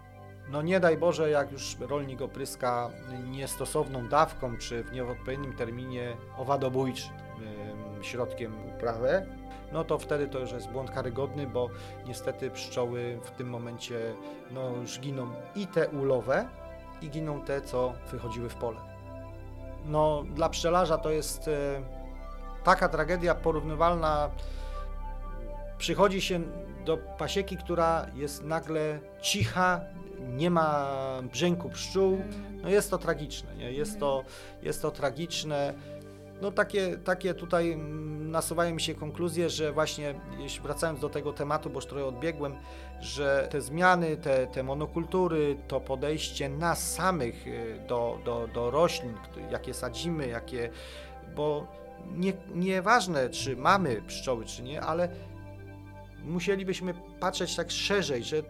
No 0.50 0.62
nie 0.62 0.80
daj 0.80 0.98
Boże, 0.98 1.30
jak 1.30 1.52
już 1.52 1.78
rolnik 1.80 2.22
opryska 2.22 2.90
niestosowną 3.32 4.08
dawką, 4.08 4.58
czy 4.58 4.84
w 4.84 4.92
nieodpowiednim 4.92 5.54
terminie 5.54 6.18
owadobójczy 6.38 7.10
środkiem 8.04 8.56
uprawę, 8.76 9.26
no 9.72 9.84
to 9.84 9.98
wtedy 9.98 10.28
to 10.28 10.40
już 10.40 10.52
jest 10.52 10.70
błąd 10.70 10.92
karygodny, 10.92 11.48
bo 11.48 11.70
niestety 12.06 12.52
pszczoły 12.52 13.20
w 13.24 13.32
tym 13.32 13.50
momencie 13.50 14.16
no, 14.52 14.72
już 14.82 15.00
giną 15.00 15.28
i 15.56 15.68
te 15.68 15.90
ulowe, 15.90 16.48
i 17.02 17.10
giną 17.10 17.42
te, 17.42 17.62
co 17.62 17.94
wychodziły 18.12 18.50
w 18.50 18.56
pole. 18.56 18.78
No, 19.86 20.24
dla 20.34 20.50
pszczelarza 20.50 20.98
to 20.98 21.10
jest 21.12 21.48
e, 21.48 21.82
taka 22.64 22.90
tragedia 22.90 23.36
porównywalna. 23.36 24.30
Przychodzi 25.78 26.22
się 26.22 26.42
do 26.86 26.98
pasieki, 26.98 27.58
która 27.58 28.06
jest 28.16 28.44
nagle 28.44 29.00
cicha, 29.22 29.82
nie 30.20 30.50
ma 30.50 30.88
brzęku 31.32 31.70
pszczół. 31.70 32.22
No 32.62 32.70
jest 32.70 32.92
to 32.92 32.98
tragiczne, 32.98 33.56
nie? 33.56 33.72
Jest, 33.72 34.00
to, 34.00 34.24
jest 34.62 34.82
to 34.82 34.92
tragiczne. 34.92 35.74
No 36.42 36.52
takie, 36.52 36.98
takie 36.98 37.34
tutaj 37.34 37.72
mm, 37.72 38.32
nasuwają 38.32 38.76
mi 38.76 38.82
się 38.82 38.96
konkluzje, 38.96 39.50
że 39.50 39.72
właśnie, 39.72 40.16
wracając 40.64 41.00
do 41.00 41.10
tego 41.10 41.34
tematu, 41.34 41.70
bo 41.70 41.76
już 41.76 41.86
trochę 41.86 42.06
odbiegłem, 42.06 42.56
że 43.00 43.48
te 43.52 43.62
zmiany, 43.62 44.18
te, 44.18 44.48
te 44.48 44.64
monokultury, 44.64 45.58
to 45.68 45.80
podejście 45.80 46.50
nas 46.50 46.94
samych 46.94 47.48
y, 47.48 47.80
do, 47.88 48.20
do, 48.26 48.48
do 48.54 48.72
roślin, 48.72 49.14
jakie 49.52 49.74
sadzimy, 49.74 50.28
jakie, 50.28 50.70
bo 51.36 51.68
nie, 52.16 52.34
nieważne, 52.56 53.30
czy 53.30 53.58
mamy 53.58 54.02
pszczoły, 54.02 54.46
czy 54.46 54.64
nie, 54.64 54.82
ale 54.82 55.10
musielibyśmy 56.24 56.94
patrzeć 57.20 57.56
tak 57.56 57.72
szerzej, 57.72 58.24
że 58.24 58.44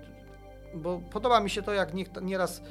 bo 0.73 1.01
podoba 1.11 1.39
mi 1.39 1.49
się 1.49 1.61
to, 1.61 1.73
jak 1.73 1.93
nieraz 2.21 2.61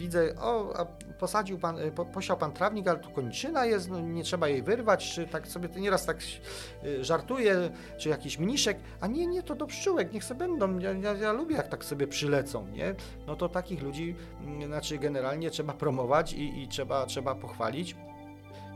widzę, 0.00 0.34
o, 0.36 0.72
posadził 1.18 1.58
pan, 1.58 1.78
e, 1.78 1.90
po, 1.90 2.04
posiał 2.04 2.36
pan 2.36 2.52
trawnik, 2.52 2.88
ale 2.88 2.98
tu 2.98 3.10
koniczyna 3.10 3.64
jest, 3.64 3.90
no, 3.90 4.00
nie 4.00 4.22
trzeba 4.22 4.48
jej 4.48 4.62
wyrwać, 4.62 5.14
czy 5.14 5.26
tak 5.26 5.48
sobie 5.48 5.68
to 5.68 5.78
nieraz 5.78 6.06
tak 6.06 6.18
e, 6.18 7.04
żartuje, 7.04 7.70
czy 7.98 8.08
jakiś 8.08 8.38
mniszek, 8.38 8.78
a 9.00 9.06
nie, 9.06 9.26
nie, 9.26 9.42
to 9.42 9.54
do 9.54 9.66
pszczółek, 9.66 10.12
niech 10.12 10.24
sobie 10.24 10.38
będą, 10.38 10.78
ja, 10.78 10.92
ja, 10.92 11.12
ja 11.12 11.32
lubię 11.32 11.56
jak 11.56 11.68
tak 11.68 11.84
sobie 11.84 12.06
przylecą, 12.06 12.66
nie? 12.66 12.94
No 13.26 13.36
to 13.36 13.48
takich 13.48 13.82
ludzi, 13.82 14.16
mm, 14.40 14.66
znaczy 14.66 14.98
generalnie 14.98 15.50
trzeba 15.50 15.72
promować 15.72 16.32
i, 16.32 16.62
i 16.62 16.68
trzeba, 16.68 17.06
trzeba 17.06 17.34
pochwalić. 17.34 17.96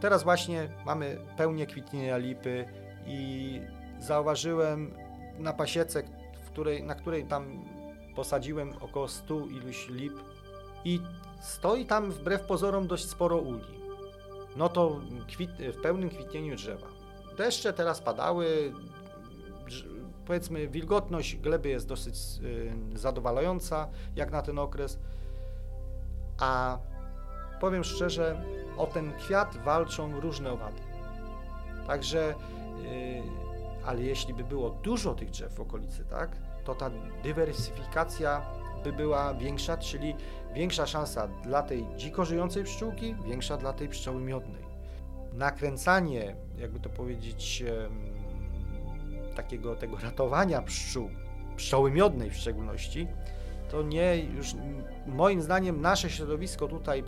Teraz 0.00 0.22
właśnie 0.22 0.68
mamy 0.86 1.18
pełnię 1.36 1.66
kwitnienia 1.66 2.16
lipy 2.16 2.64
i 3.06 3.60
zauważyłem 3.98 4.94
na 5.38 5.52
pasiece, 5.52 6.02
której, 6.46 6.82
na 6.82 6.94
której 6.94 7.24
tam 7.24 7.64
posadziłem 8.14 8.72
około 8.80 9.08
100 9.08 9.46
iluś 9.46 9.88
lip 9.88 10.12
i 10.84 11.00
stoi 11.40 11.86
tam 11.86 12.10
wbrew 12.10 12.42
pozorom 12.42 12.86
dość 12.86 13.08
sporo 13.08 13.38
uli. 13.38 13.84
No 14.56 14.68
to 14.68 15.00
kwit, 15.28 15.50
w 15.50 15.80
pełnym 15.80 16.10
kwitnieniu 16.10 16.56
drzewa. 16.56 16.86
Deszcze 17.36 17.72
teraz 17.72 18.00
padały, 18.00 18.72
powiedzmy 20.26 20.68
wilgotność 20.68 21.36
gleby 21.36 21.68
jest 21.68 21.88
dosyć 21.88 22.16
y, 22.94 22.98
zadowalająca 22.98 23.88
jak 24.16 24.30
na 24.30 24.42
ten 24.42 24.58
okres, 24.58 24.98
a 26.38 26.78
powiem 27.60 27.84
szczerze, 27.84 28.44
o 28.76 28.86
ten 28.86 29.12
kwiat 29.12 29.56
walczą 29.56 30.20
różne 30.20 30.52
owady. 30.52 30.80
Także, 31.86 32.34
y, 32.84 33.22
ale 33.86 34.02
jeśli 34.02 34.34
by 34.34 34.44
było 34.44 34.70
dużo 34.70 35.14
tych 35.14 35.30
drzew 35.30 35.54
w 35.54 35.60
okolicy, 35.60 36.04
tak, 36.04 36.36
to 36.64 36.74
ta 36.74 36.90
dywersyfikacja 37.22 38.46
by 38.84 38.92
była 38.92 39.34
większa, 39.34 39.76
czyli 39.76 40.16
większa 40.54 40.86
szansa 40.86 41.28
dla 41.28 41.62
tej 41.62 41.86
dziko 41.96 42.24
żyjącej 42.24 42.64
pszczółki, 42.64 43.14
większa 43.26 43.56
dla 43.56 43.72
tej 43.72 43.88
pszczoły 43.88 44.20
miodnej. 44.20 44.64
Nakręcanie, 45.32 46.36
jakby 46.58 46.80
to 46.80 46.90
powiedzieć, 46.90 47.64
takiego 49.36 49.76
tego 49.76 49.96
ratowania 49.96 50.62
pszczół, 50.62 51.10
pszczoły 51.56 51.90
miodnej 51.90 52.30
w 52.30 52.36
szczególności, 52.36 53.08
to 53.70 53.82
nie 53.82 54.24
już 54.24 54.54
moim 55.06 55.42
zdaniem 55.42 55.80
nasze 55.80 56.10
środowisko 56.10 56.68
tutaj 56.68 57.04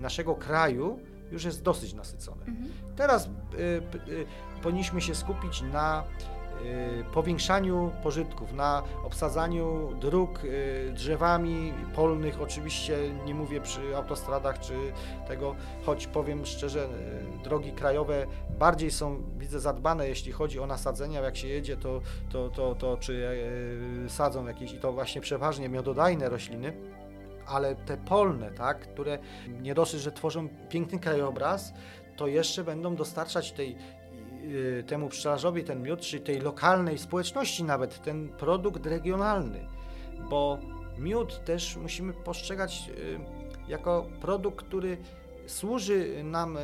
naszego 0.00 0.34
kraju 0.34 0.98
już 1.32 1.44
jest 1.44 1.62
dosyć 1.62 1.94
nasycone. 1.94 2.44
Mhm. 2.46 2.68
Teraz 2.96 3.26
y, 3.26 3.58
y, 4.10 4.26
powinniśmy 4.62 5.00
się 5.00 5.14
skupić 5.14 5.62
na 5.62 6.04
powiększaniu 7.12 7.90
pożytków, 8.02 8.52
na 8.52 8.82
obsadzaniu 9.04 9.92
dróg 10.00 10.44
y, 10.44 10.92
drzewami 10.94 11.72
polnych, 11.94 12.40
oczywiście 12.40 12.98
nie 13.26 13.34
mówię 13.34 13.60
przy 13.60 13.96
autostradach 13.96 14.60
czy 14.60 14.74
tego, 15.28 15.54
choć 15.86 16.06
powiem 16.06 16.46
szczerze, 16.46 16.88
y, 17.40 17.44
drogi 17.44 17.72
krajowe 17.72 18.26
bardziej 18.58 18.90
są, 18.90 19.22
widzę, 19.38 19.60
zadbane, 19.60 20.08
jeśli 20.08 20.32
chodzi 20.32 20.60
o 20.60 20.66
nasadzenia, 20.66 21.20
jak 21.20 21.36
się 21.36 21.48
jedzie, 21.48 21.76
to, 21.76 22.00
to, 22.30 22.48
to, 22.48 22.74
to 22.74 22.96
czy 22.96 23.38
sadzą 24.08 24.46
jakieś, 24.46 24.72
i 24.72 24.78
to 24.78 24.92
właśnie 24.92 25.20
przeważnie 25.20 25.68
miododajne 25.68 26.28
rośliny, 26.28 26.72
ale 27.46 27.76
te 27.76 27.96
polne, 27.96 28.50
tak, 28.50 28.80
które 28.80 29.18
nie 29.60 29.74
dosyć, 29.74 30.00
że 30.00 30.12
tworzą 30.12 30.48
piękny 30.68 30.98
krajobraz, 30.98 31.72
to 32.16 32.26
jeszcze 32.26 32.64
będą 32.64 32.96
dostarczać 32.96 33.52
tej 33.52 33.76
Y, 33.76 34.01
temu 34.86 35.08
pszczelarzowi 35.08 35.64
ten 35.64 35.82
miód, 35.82 36.00
czy 36.00 36.20
tej 36.20 36.40
lokalnej 36.40 36.98
społeczności 36.98 37.64
nawet, 37.64 38.02
ten 38.02 38.28
produkt 38.28 38.86
regionalny, 38.86 39.66
bo 40.30 40.58
miód 40.98 41.44
też 41.44 41.76
musimy 41.76 42.12
postrzegać 42.12 42.90
y, 42.98 43.18
jako 43.68 44.06
produkt, 44.20 44.66
który 44.66 44.98
służy 45.46 46.24
nam, 46.24 46.56
y, 46.56 46.60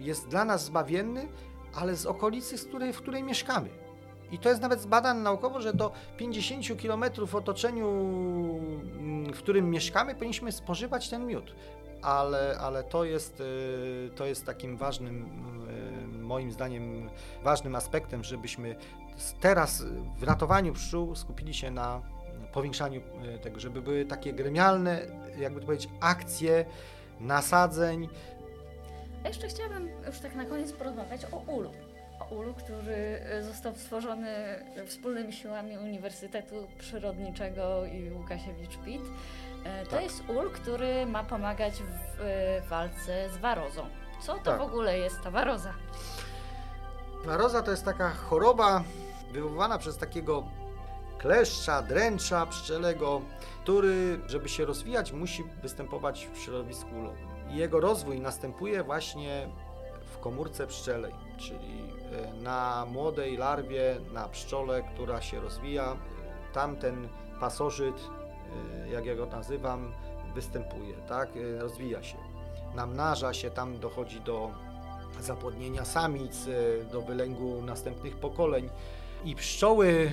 jest 0.00 0.28
dla 0.28 0.44
nas 0.44 0.64
zbawienny, 0.64 1.28
ale 1.74 1.96
z 1.96 2.06
okolicy, 2.06 2.58
z 2.58 2.64
której, 2.64 2.92
w 2.92 2.96
której 2.96 3.22
mieszkamy. 3.22 3.68
I 4.32 4.38
to 4.38 4.48
jest 4.48 4.62
nawet 4.62 4.80
zbadane 4.80 5.20
naukowo, 5.20 5.60
że 5.60 5.72
do 5.72 5.92
50 6.16 6.82
km 6.82 7.04
w 7.26 7.34
otoczeniu, 7.34 7.88
mm, 7.88 9.32
w 9.32 9.38
którym 9.38 9.70
mieszkamy, 9.70 10.14
powinniśmy 10.14 10.52
spożywać 10.52 11.08
ten 11.10 11.26
miód. 11.26 11.54
Ale, 12.02 12.58
ale 12.60 12.82
to, 12.82 13.04
jest, 13.04 13.42
to 14.16 14.26
jest 14.26 14.46
takim 14.46 14.76
ważnym 14.76 15.30
moim 16.24 16.52
zdaniem 16.52 17.10
ważnym 17.42 17.74
aspektem, 17.74 18.24
żebyśmy 18.24 18.76
teraz 19.40 19.82
w 20.16 20.22
ratowaniu 20.22 20.72
pszczół 20.72 21.14
skupili 21.14 21.54
się 21.54 21.70
na 21.70 22.02
powiększaniu 22.52 23.00
e, 23.34 23.38
tego, 23.38 23.60
żeby 23.60 23.82
były 23.82 24.04
takie 24.04 24.32
gremialne, 24.32 25.00
jakby 25.38 25.60
to 25.60 25.66
powiedzieć, 25.66 25.90
akcje 26.00 26.64
nasadzeń. 27.20 28.08
A 29.24 29.28
jeszcze 29.28 29.48
chciałabym 29.48 29.88
już 30.06 30.18
tak 30.18 30.34
na 30.34 30.44
koniec 30.44 30.72
porozmawiać 30.72 31.20
o 31.32 31.36
ulu. 31.36 31.70
O 32.20 32.34
ulu, 32.34 32.54
który 32.54 32.94
e, 32.94 33.42
został 33.42 33.74
stworzony 33.76 34.28
wspólnymi 34.86 35.32
siłami 35.32 35.78
Uniwersytetu 35.78 36.66
Przyrodniczego 36.78 37.84
i 37.84 38.10
Łukasiewicz-Pitt. 38.10 39.02
E, 39.64 39.84
to 39.84 39.90
tak. 39.90 40.02
jest 40.02 40.28
ul, 40.28 40.50
który 40.50 41.06
ma 41.06 41.24
pomagać 41.24 41.74
w 42.18 42.68
walce 42.68 43.30
z 43.30 43.36
warozą. 43.36 44.03
Co 44.20 44.34
to 44.34 44.40
tak. 44.40 44.58
w 44.58 44.62
ogóle 44.62 44.98
jest 44.98 45.22
ta 45.22 45.30
waroza? 45.30 45.74
Waroza 47.24 47.62
to 47.62 47.70
jest 47.70 47.84
taka 47.84 48.10
choroba 48.10 48.84
wywoływana 49.32 49.78
przez 49.78 49.98
takiego 49.98 50.44
kleszcza, 51.18 51.82
dręcza 51.82 52.46
pszczelego, 52.46 53.20
który, 53.62 54.20
żeby 54.26 54.48
się 54.48 54.64
rozwijać, 54.64 55.12
musi 55.12 55.44
występować 55.62 56.28
w 56.32 56.38
środowisku 56.38 56.90
ulowym. 57.00 57.28
Jego 57.48 57.80
rozwój 57.80 58.20
następuje 58.20 58.82
właśnie 58.82 59.48
w 60.12 60.18
komórce 60.18 60.66
pszczelej, 60.66 61.14
czyli 61.36 61.92
e, 62.12 62.34
na 62.34 62.86
młodej 62.90 63.36
larwie, 63.36 63.96
na 64.12 64.28
pszczole, 64.28 64.82
która 64.82 65.20
się 65.22 65.40
rozwija. 65.40 65.96
Tam 66.52 66.76
ten 66.76 67.08
pasożyt, 67.40 67.96
e, 68.84 68.88
jak 68.88 69.06
ja 69.06 69.14
go 69.14 69.26
nazywam, 69.26 69.92
występuje, 70.34 70.94
tak? 71.08 71.28
E, 71.36 71.60
rozwija 71.60 72.02
się 72.02 72.16
namnaża 72.74 73.34
się, 73.34 73.50
tam 73.50 73.78
dochodzi 73.78 74.20
do 74.20 74.50
zapłodnienia 75.20 75.84
samic, 75.84 76.48
e, 76.48 76.84
do 76.84 77.02
wylęgu 77.02 77.62
następnych 77.62 78.16
pokoleń. 78.16 78.70
I 79.24 79.34
pszczoły 79.34 80.10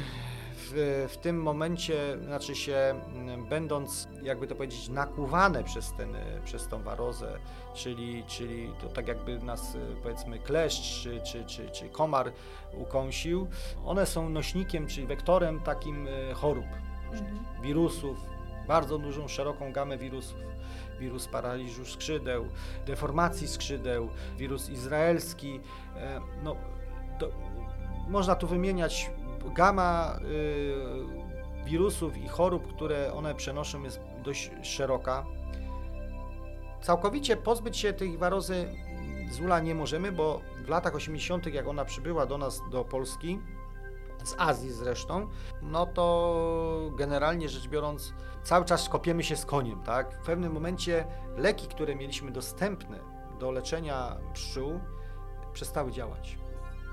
w, 0.55 1.07
w, 1.11 1.17
tym 1.17 1.41
momencie, 1.41 2.17
znaczy 2.25 2.55
się 2.55 3.01
będąc, 3.49 4.07
jakby 4.23 4.47
to 4.47 4.55
powiedzieć, 4.55 4.89
nakłuwane 4.89 5.63
przez, 5.63 5.93
ten, 5.97 6.15
e, 6.15 6.41
przez 6.45 6.67
tą 6.67 6.83
warozę, 6.83 7.39
czyli, 7.73 8.23
czyli 8.27 8.71
to 8.81 8.87
tak 8.89 9.07
jakby 9.07 9.39
nas 9.39 9.75
e, 9.75 9.79
powiedzmy 10.03 10.39
kleszcz 10.39 11.03
czy, 11.03 11.21
czy, 11.21 11.45
czy, 11.45 11.69
czy 11.69 11.89
komar 11.89 12.31
ukąsił, 12.73 13.47
one 13.85 14.05
są 14.05 14.29
nośnikiem, 14.29 14.87
czyli 14.87 15.07
wektorem 15.07 15.59
takim 15.59 16.07
chorób, 16.33 16.65
mhm. 17.11 17.39
wirusów, 17.61 18.17
bardzo 18.67 18.97
dużą, 18.97 19.27
szeroką 19.27 19.71
gamę 19.71 19.97
wirusów 19.97 20.51
wirus 21.01 21.27
paraliżu 21.27 21.85
skrzydeł, 21.85 22.45
deformacji 22.85 23.47
skrzydeł, 23.47 24.09
wirus 24.37 24.69
izraelski. 24.69 25.59
E, 25.95 26.21
no, 26.43 26.55
można 28.07 28.35
tu 28.35 28.47
wymieniać 28.47 29.11
gama 29.55 30.19
y, 30.21 31.65
wirusów 31.65 32.17
i 32.17 32.27
chorób, 32.27 32.75
które 32.75 33.13
one 33.13 33.35
przenoszą 33.35 33.83
jest 33.83 33.99
dość 34.23 34.51
szeroka. 34.61 35.25
Całkowicie 36.81 37.37
pozbyć 37.37 37.77
się 37.77 37.93
tej 37.93 38.17
warozy 38.17 38.67
z 39.31 39.39
ula 39.39 39.59
nie 39.59 39.75
możemy, 39.75 40.11
bo 40.11 40.41
w 40.65 40.69
latach 40.69 40.95
80., 40.95 41.53
jak 41.53 41.67
ona 41.67 41.85
przybyła 41.85 42.25
do 42.25 42.37
nas, 42.37 42.61
do 42.71 42.85
Polski, 42.85 43.39
z 44.23 44.35
Azji 44.37 44.71
zresztą, 44.71 45.27
no 45.61 45.85
to 45.85 46.91
generalnie 46.95 47.49
rzecz 47.49 47.67
biorąc, 47.67 48.13
cały 48.43 48.65
czas 48.65 48.89
kopiemy 48.89 49.23
się 49.23 49.35
z 49.35 49.45
koniem, 49.45 49.83
tak? 49.83 50.13
W 50.13 50.25
pewnym 50.25 50.53
momencie 50.53 51.05
leki, 51.37 51.67
które 51.67 51.95
mieliśmy 51.95 52.31
dostępne 52.31 52.99
do 53.39 53.51
leczenia 53.51 54.17
pszczół, 54.33 54.79
przestały 55.53 55.91
działać. 55.91 56.37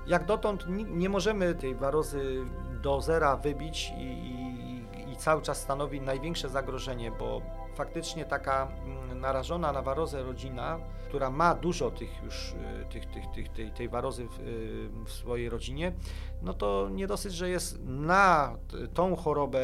Jak 0.07 0.25
dotąd 0.25 0.65
nie 0.87 1.09
możemy 1.09 1.55
tej 1.55 1.75
warozy 1.75 2.45
do 2.81 3.01
zera 3.01 3.37
wybić 3.37 3.91
i, 3.97 4.03
i, 4.03 4.78
cały 5.19 5.41
czas 5.41 5.61
stanowi 5.61 6.01
największe 6.01 6.49
zagrożenie, 6.49 7.11
bo 7.11 7.41
faktycznie 7.75 8.25
taka 8.25 8.67
mm, 8.85 9.19
narażona 9.19 9.71
na 9.71 9.81
warozę 9.81 10.23
rodzina, 10.23 10.79
która 11.07 11.29
ma 11.29 11.55
dużo 11.55 11.91
tych 11.91 12.23
już 12.23 12.51
y, 12.51 12.85
tych, 12.89 13.05
tych, 13.05 13.27
tych, 13.27 13.49
tej, 13.49 13.71
tej 13.71 13.89
warozy 13.89 14.27
w, 14.27 14.39
y, 14.39 14.89
w 15.05 15.11
swojej 15.11 15.49
rodzinie, 15.49 15.91
no 16.41 16.53
to 16.53 16.89
nie 16.91 17.07
dosyć, 17.07 17.33
że 17.33 17.49
jest 17.49 17.79
na 17.85 18.57
tą 18.93 19.15
chorobę 19.15 19.61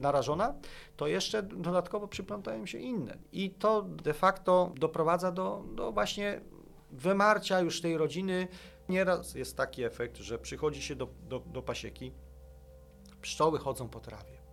narażona, 0.00 0.54
to 0.96 1.06
jeszcze 1.06 1.42
dodatkowo 1.42 2.08
przyplątają 2.08 2.66
się 2.66 2.78
inne. 2.78 3.18
I 3.32 3.50
to 3.50 3.82
de 3.82 4.14
facto 4.14 4.72
doprowadza 4.76 5.32
do, 5.32 5.62
do 5.74 5.92
właśnie 5.92 6.40
wymarcia 6.90 7.60
już 7.60 7.80
tej 7.80 7.96
rodziny. 7.96 8.48
Nieraz 8.88 9.34
jest 9.34 9.56
taki 9.56 9.84
efekt, 9.84 10.16
że 10.16 10.38
przychodzi 10.38 10.82
się 10.82 10.96
do, 10.96 11.08
do, 11.28 11.38
do 11.38 11.62
pasieki, 11.62 12.12
pszczoły 13.20 13.58
chodzą 13.58 13.88
po 13.88 14.00
trawie. 14.00 14.43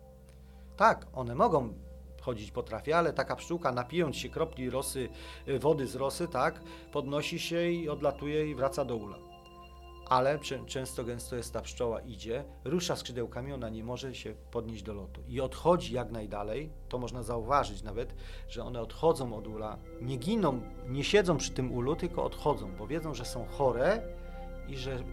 Tak, 0.81 1.07
one 1.13 1.35
mogą 1.35 1.73
chodzić 2.21 2.51
potrafi, 2.51 2.93
ale 2.93 3.13
taka 3.13 3.35
pszczółka 3.35 3.71
napijąc 3.71 4.15
się 4.15 4.29
kropli 4.29 4.69
rosy, 4.69 5.09
y, 5.47 5.59
wody 5.59 5.87
z 5.87 5.95
rosy, 5.95 6.27
tak, 6.27 6.61
podnosi 6.91 7.39
się 7.39 7.69
i 7.69 7.89
odlatuje 7.89 8.49
i 8.49 8.55
wraca 8.55 8.85
do 8.85 8.95
ula. 8.95 9.17
Ale 10.09 10.39
często 10.65 11.03
gęsto 11.03 11.35
jest 11.35 11.53
ta 11.53 11.61
pszczoła 11.61 11.99
idzie, 11.99 12.43
rusza 12.63 12.95
skrzydełkami, 12.95 13.53
ona 13.53 13.69
nie 13.69 13.83
może 13.83 14.15
się 14.15 14.35
podnieść 14.51 14.83
do 14.83 14.93
lotu 14.93 15.21
i 15.27 15.41
odchodzi 15.41 15.93
jak 15.93 16.11
najdalej. 16.11 16.69
To 16.89 16.97
można 16.97 17.23
zauważyć 17.23 17.83
nawet, 17.83 18.15
że 18.47 18.63
one 18.63 18.81
odchodzą 18.81 19.33
od 19.33 19.47
ula, 19.47 19.77
nie 20.01 20.17
giną, 20.17 20.61
nie 20.87 21.03
siedzą 21.03 21.37
przy 21.37 21.51
tym 21.51 21.71
ulu, 21.71 21.95
tylko 21.95 22.23
odchodzą, 22.23 22.75
bo 22.75 22.87
wiedzą, 22.87 23.13
że 23.13 23.25
są 23.25 23.45
chore 23.45 24.15
i 24.67 24.77
że 24.77 25.03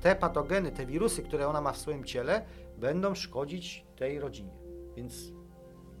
te 0.00 0.16
patogeny, 0.16 0.72
te 0.72 0.86
wirusy, 0.86 1.22
które 1.22 1.48
ona 1.48 1.60
ma 1.60 1.72
w 1.72 1.78
swoim 1.78 2.04
ciele, 2.04 2.44
będą 2.78 3.14
szkodzić 3.14 3.87
tej 3.98 4.20
rodzinie. 4.20 4.52
Więc 4.96 5.32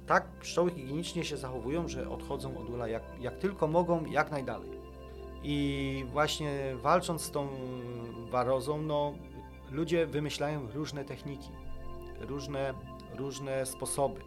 tak 0.06 0.26
pszczoły 0.40 0.70
higienicznie 0.70 1.24
się 1.24 1.36
zachowują, 1.36 1.88
że 1.88 2.10
odchodzą 2.10 2.58
od 2.58 2.70
ula 2.70 2.88
jak, 2.88 3.02
jak 3.20 3.38
tylko 3.38 3.66
mogą, 3.66 4.04
jak 4.04 4.30
najdalej. 4.30 4.70
I 5.42 6.04
właśnie 6.12 6.76
walcząc 6.82 7.22
z 7.22 7.30
tą 7.30 7.48
warozą, 8.30 8.82
no, 8.82 9.14
ludzie 9.70 10.06
wymyślają 10.06 10.70
różne 10.70 11.04
techniki, 11.04 11.50
różne, 12.20 12.74
różne 13.16 13.66
sposoby. 13.66 14.20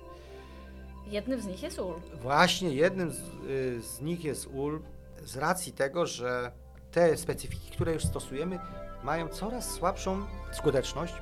Jednym 1.07 1.41
z 1.41 1.47
nich 1.47 1.63
jest 1.63 1.79
ul. 1.79 1.93
Właśnie 2.21 2.69
jednym 2.73 3.11
z, 3.11 3.19
y, 3.19 3.81
z 3.81 4.01
nich 4.01 4.23
jest 4.23 4.47
ul 4.53 4.81
z 5.23 5.37
racji 5.37 5.73
tego, 5.73 6.05
że 6.05 6.51
te 6.91 7.17
specyfiki, 7.17 7.71
które 7.71 7.93
już 7.93 8.05
stosujemy, 8.05 8.59
mają 9.03 9.27
coraz 9.27 9.71
słabszą 9.71 10.25
skuteczność 10.51 11.13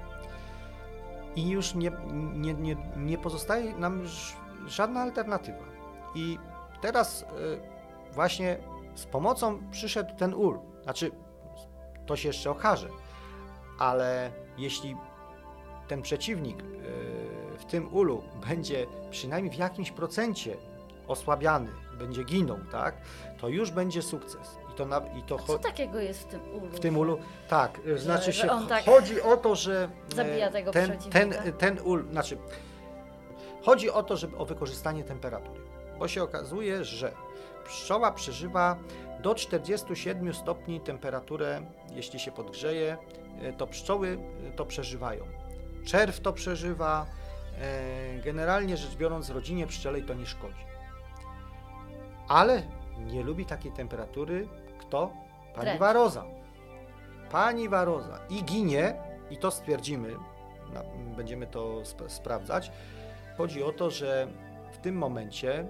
i 1.35 1.49
już 1.49 1.75
nie, 1.75 1.91
nie, 2.33 2.53
nie, 2.53 2.75
nie 2.97 3.17
pozostaje 3.17 3.75
nam 3.75 4.05
ż- 4.07 4.35
żadna 4.67 5.01
alternatywa. 5.01 5.63
I 6.15 6.37
teraz 6.81 7.21
y, 7.21 7.25
właśnie 8.13 8.57
z 8.95 9.05
pomocą 9.05 9.59
przyszedł 9.71 10.15
ten 10.17 10.33
ul. 10.33 10.59
Znaczy, 10.83 11.11
to 12.05 12.15
się 12.15 12.27
jeszcze 12.29 12.51
okaże, 12.51 12.89
ale 13.79 14.31
jeśli 14.57 14.95
ten 15.87 16.01
przeciwnik 16.01 16.61
y, 16.63 16.65
w 17.57 17.65
tym 17.65 17.93
ulu 17.93 18.23
będzie 18.47 18.85
przynajmniej 19.11 19.53
w 19.53 19.57
jakimś 19.57 19.91
procencie 19.91 20.57
osłabiany, 21.07 21.71
będzie 21.97 22.23
ginął, 22.23 22.57
tak, 22.71 22.95
to 23.37 23.47
już 23.49 23.71
będzie 23.71 24.01
sukces. 24.01 24.57
To, 24.79 24.85
na, 24.85 25.01
i 25.17 25.23
to 25.23 25.39
co 25.39 25.59
takiego 25.59 25.99
jest 25.99 26.19
w 26.21 26.25
tym 26.25 26.41
ulu? 26.55 26.67
w 26.67 26.79
tym 26.79 26.97
ulu, 26.97 27.19
tak, 27.47 27.79
y, 27.87 27.97
znaczy 27.97 28.31
że 28.31 28.33
się 28.33 28.51
on 28.51 28.67
tak 28.67 28.85
chodzi 28.85 29.21
o 29.21 29.37
to, 29.37 29.55
że 29.55 29.89
e, 30.11 30.15
zabija 30.15 30.51
tego 30.51 30.71
ten, 30.71 30.89
ten, 30.89 30.99
przeciwnika? 31.29 31.57
ten 31.57 31.79
ul, 31.83 32.11
znaczy 32.11 32.37
chodzi 33.61 33.89
o 33.89 34.03
to, 34.03 34.17
żeby 34.17 34.37
o 34.37 34.45
wykorzystanie 34.45 35.03
temperatury, 35.03 35.61
bo 35.99 36.07
się 36.07 36.23
okazuje, 36.23 36.83
że 36.83 37.11
pszczoła 37.65 38.11
przeżywa 38.11 38.77
do 39.21 39.35
47 39.35 40.33
stopni 40.33 40.81
temperaturę, 40.81 41.61
jeśli 41.91 42.19
się 42.19 42.31
podgrzeje, 42.31 42.97
e, 43.41 43.53
to 43.53 43.67
pszczoły 43.67 44.17
e, 44.47 44.51
to 44.51 44.65
przeżywają. 44.65 45.25
Czerw 45.85 46.19
to 46.19 46.33
przeżywa, 46.33 47.05
e, 47.61 48.19
generalnie 48.19 48.77
rzecz 48.77 48.95
biorąc 48.95 49.29
rodzinie 49.29 49.67
pszczelej 49.67 50.03
to 50.03 50.13
nie 50.13 50.25
szkodzi. 50.25 50.65
Ale 52.27 52.63
nie 52.99 53.23
lubi 53.23 53.45
takiej 53.45 53.71
temperatury 53.71 54.47
kto? 54.89 55.13
Pani 55.53 55.65
Dręcz. 55.65 55.79
Waroza. 55.79 56.25
Pani 57.31 57.69
Waroza 57.69 58.19
i 58.29 58.43
ginie, 58.43 58.95
i 59.29 59.37
to 59.37 59.51
stwierdzimy, 59.51 60.15
będziemy 61.17 61.47
to 61.47 61.81
sp- 61.91 62.09
sprawdzać. 62.09 62.71
Chodzi 63.37 63.63
o 63.63 63.71
to, 63.71 63.89
że 63.89 64.27
w 64.71 64.77
tym 64.77 64.95
momencie, 64.95 65.65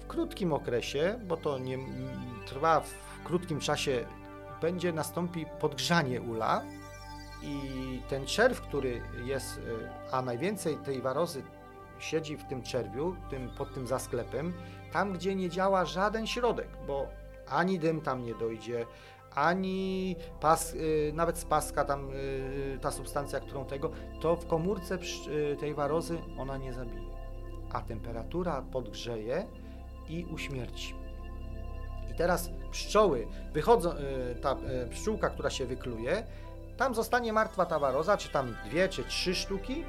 w 0.00 0.06
krótkim 0.06 0.52
okresie, 0.52 1.18
bo 1.24 1.36
to 1.36 1.58
nie 1.58 1.78
trwa 2.46 2.80
w 2.80 2.94
krótkim 3.24 3.60
czasie, 3.60 4.04
będzie 4.60 4.92
nastąpi 4.92 5.46
podgrzanie 5.60 6.20
ula 6.20 6.62
i 7.42 8.02
ten 8.08 8.26
czerw, 8.26 8.60
który 8.60 9.02
jest, 9.24 9.58
y, 9.58 9.62
a 10.12 10.22
najwięcej 10.22 10.76
tej 10.76 11.02
warozy 11.02 11.42
siedzi 11.98 12.36
w 12.36 12.44
tym 12.44 12.62
czerwiu, 12.62 13.16
tym, 13.30 13.50
pod 13.50 13.74
tym 13.74 13.86
zasklepem, 13.86 14.52
tam 14.92 15.12
gdzie 15.12 15.34
nie 15.34 15.50
działa 15.50 15.84
żaden 15.84 16.26
środek, 16.26 16.68
bo 16.86 17.06
ani 17.50 17.78
dym 17.78 18.00
tam 18.00 18.24
nie 18.24 18.34
dojdzie, 18.34 18.86
ani 19.34 20.16
pas, 20.40 20.74
y, 20.74 21.12
nawet 21.14 21.38
z 21.38 21.44
paska 21.44 21.84
tam 21.84 22.10
y, 22.10 22.78
ta 22.80 22.90
substancja, 22.90 23.40
którą 23.40 23.64
tego, 23.64 23.90
to 24.20 24.36
w 24.36 24.46
komórce 24.46 24.98
y, 25.28 25.56
tej 25.56 25.74
warozy 25.74 26.18
ona 26.38 26.56
nie 26.56 26.72
zabije. 26.72 27.10
A 27.72 27.82
temperatura 27.82 28.62
podgrzeje 28.72 29.46
i 30.08 30.24
uśmierci. 30.24 30.94
I 32.10 32.14
teraz 32.14 32.50
pszczoły 32.70 33.26
wychodzą, 33.52 33.90
ta 34.42 34.56
pszczółka, 34.90 35.30
która 35.30 35.50
się 35.50 35.66
wykluje, 35.66 36.26
tam 36.76 36.94
zostanie 36.94 37.32
martwa 37.32 37.66
ta 37.66 37.78
waroza, 37.78 38.16
czy 38.16 38.28
tam 38.28 38.56
dwie, 38.66 38.88
czy 38.88 39.04
trzy 39.04 39.34
sztuki, 39.34 39.84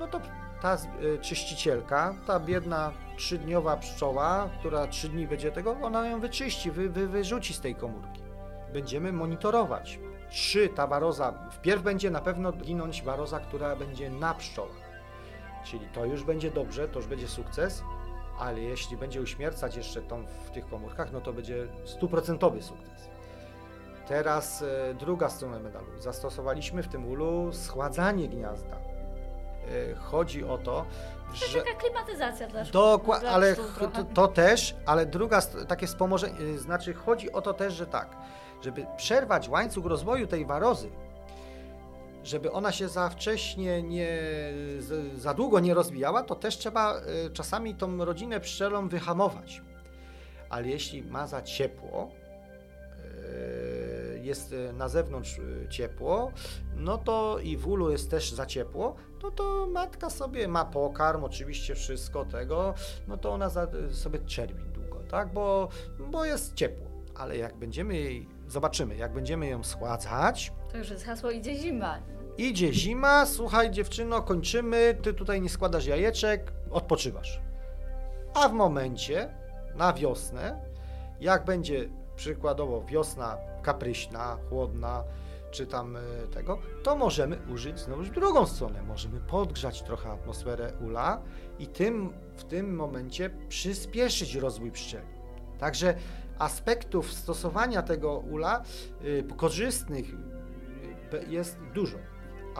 no 0.00 0.08
to 0.08 0.20
ta 0.62 0.76
y, 1.02 1.18
czyścicielka, 1.18 2.14
ta 2.26 2.40
biedna 2.40 2.92
trzydniowa 3.16 3.76
pszczoła, 3.76 4.50
która 4.58 4.86
trzy 4.86 5.08
dni 5.08 5.26
będzie 5.26 5.52
tego, 5.52 5.76
ona 5.82 6.08
ją 6.08 6.20
wyczyści, 6.20 6.70
wy, 6.70 6.88
wy, 6.88 7.08
wyrzuci 7.08 7.54
z 7.54 7.60
tej 7.60 7.74
komórki. 7.74 8.22
Będziemy 8.72 9.12
monitorować, 9.12 9.98
czy 10.30 10.68
ta 10.68 10.86
waroza, 10.86 11.34
wpierw 11.50 11.82
będzie 11.82 12.10
na 12.10 12.20
pewno 12.20 12.52
ginąć 12.52 13.02
waroza, 13.02 13.40
która 13.40 13.76
będzie 13.76 14.10
na 14.10 14.34
pszczołach. 14.34 14.90
Czyli 15.64 15.88
to 15.88 16.04
już 16.04 16.24
będzie 16.24 16.50
dobrze, 16.50 16.88
to 16.88 16.98
już 16.98 17.08
będzie 17.08 17.28
sukces, 17.28 17.82
ale 18.38 18.60
jeśli 18.60 18.96
będzie 18.96 19.20
uśmiercać 19.20 19.76
jeszcze 19.76 20.02
tą 20.02 20.26
w 20.26 20.50
tych 20.50 20.68
komórkach, 20.68 21.12
no 21.12 21.20
to 21.20 21.32
będzie 21.32 21.68
stuprocentowy 21.84 22.62
sukces. 22.62 23.10
Teraz 24.08 24.62
e, 24.62 24.94
druga 24.94 25.28
strona 25.28 25.58
medalu. 25.58 25.86
Zastosowaliśmy 25.98 26.82
w 26.82 26.88
tym 26.88 27.08
ulu 27.08 27.52
schładzanie 27.52 28.28
gniazda. 28.28 28.89
E, 29.70 29.94
chodzi 29.94 30.44
o 30.44 30.58
to, 30.58 30.86
To 31.40 31.46
że... 31.46 31.58
taka 31.58 31.74
klimatyzacja 31.74 32.48
dla 32.48 32.64
szkół. 32.64 32.72
Dokładnie, 32.80 33.30
ale 33.30 33.56
to, 33.56 34.04
to 34.14 34.28
też, 34.28 34.76
ale 34.86 35.06
druga 35.06 35.42
takie 35.68 35.86
wspomożenie, 35.86 36.58
znaczy 36.58 36.94
chodzi 36.94 37.32
o 37.32 37.42
to 37.42 37.54
też, 37.54 37.74
że 37.74 37.86
tak, 37.86 38.16
żeby 38.62 38.86
przerwać 38.96 39.48
łańcuch 39.48 39.86
rozwoju 39.86 40.26
tej 40.26 40.46
warozy, 40.46 40.90
żeby 42.24 42.52
ona 42.52 42.72
się 42.72 42.88
za 42.88 43.08
wcześnie 43.08 43.82
nie, 43.82 44.08
za 45.14 45.34
długo 45.34 45.60
nie 45.60 45.74
rozwijała, 45.74 46.22
to 46.22 46.34
też 46.34 46.58
trzeba 46.58 47.00
y, 47.26 47.30
czasami 47.30 47.74
tą 47.74 48.04
rodzinę 48.04 48.40
pszczelą 48.40 48.88
wyhamować. 48.88 49.62
Ale 50.48 50.68
jeśli 50.68 51.02
ma 51.02 51.26
za 51.26 51.42
ciepło, 51.42 52.10
y, 52.98 53.69
jest 54.22 54.52
y, 54.52 54.72
na 54.72 54.88
zewnątrz 54.88 55.38
y, 55.38 55.66
ciepło, 55.70 56.32
no 56.76 56.98
to 56.98 57.38
i 57.42 57.56
w 57.56 57.68
ulu 57.68 57.90
jest 57.90 58.10
też 58.10 58.32
za 58.32 58.46
ciepło, 58.46 58.94
no 59.22 59.30
to 59.30 59.66
matka 59.66 60.10
sobie 60.10 60.48
ma 60.48 60.64
pokarm, 60.64 61.24
oczywiście 61.24 61.74
wszystko 61.74 62.24
tego, 62.24 62.74
no 63.08 63.16
to 63.16 63.30
ona 63.32 63.48
za, 63.48 63.66
sobie 63.90 64.18
czerwi 64.18 64.64
długo, 64.68 64.96
tak, 65.10 65.32
bo, 65.32 65.68
bo 66.10 66.24
jest 66.24 66.54
ciepło. 66.54 66.86
Ale 67.14 67.36
jak 67.36 67.56
będziemy 67.56 67.96
jej, 67.96 68.28
zobaczymy, 68.48 68.96
jak 68.96 69.12
będziemy 69.12 69.46
ją 69.48 69.64
schładzać, 69.64 70.52
To 70.72 70.78
już 70.78 70.90
jest 70.90 71.04
hasło 71.04 71.30
idzie 71.30 71.54
zima. 71.56 71.98
idzie 72.38 72.72
zima, 72.72 73.26
słuchaj 73.26 73.70
dziewczyno, 73.70 74.22
kończymy, 74.22 74.98
ty 75.02 75.14
tutaj 75.14 75.40
nie 75.40 75.48
składasz 75.48 75.86
jajeczek, 75.86 76.52
odpoczywasz. 76.70 77.40
A 78.34 78.48
w 78.48 78.52
momencie, 78.52 79.34
na 79.74 79.92
wiosnę, 79.92 80.60
jak 81.20 81.44
będzie 81.44 81.88
przykładowo 82.16 82.84
wiosna 82.84 83.36
kapryśna, 83.62 84.38
chłodna, 84.48 85.04
czy 85.50 85.66
tam 85.66 85.96
e, 85.96 86.00
tego, 86.30 86.58
to 86.82 86.96
możemy 86.96 87.38
użyć 87.52 87.78
znowu 87.78 88.02
drugą 88.02 88.46
stronę. 88.46 88.82
Możemy 88.82 89.20
podgrzać 89.20 89.82
trochę 89.82 90.10
atmosferę 90.10 90.72
ula 90.86 91.22
i 91.58 91.66
tym, 91.66 92.12
w 92.36 92.44
tym 92.44 92.76
momencie 92.76 93.30
przyspieszyć 93.48 94.34
rozwój 94.34 94.72
pszczeli. 94.72 95.08
Także 95.58 95.94
aspektów 96.38 97.12
stosowania 97.12 97.82
tego 97.82 98.18
ula 98.18 98.62
y, 99.04 99.24
korzystnych 99.36 100.04
y, 100.08 101.26
jest 101.28 101.58
dużo. 101.74 101.98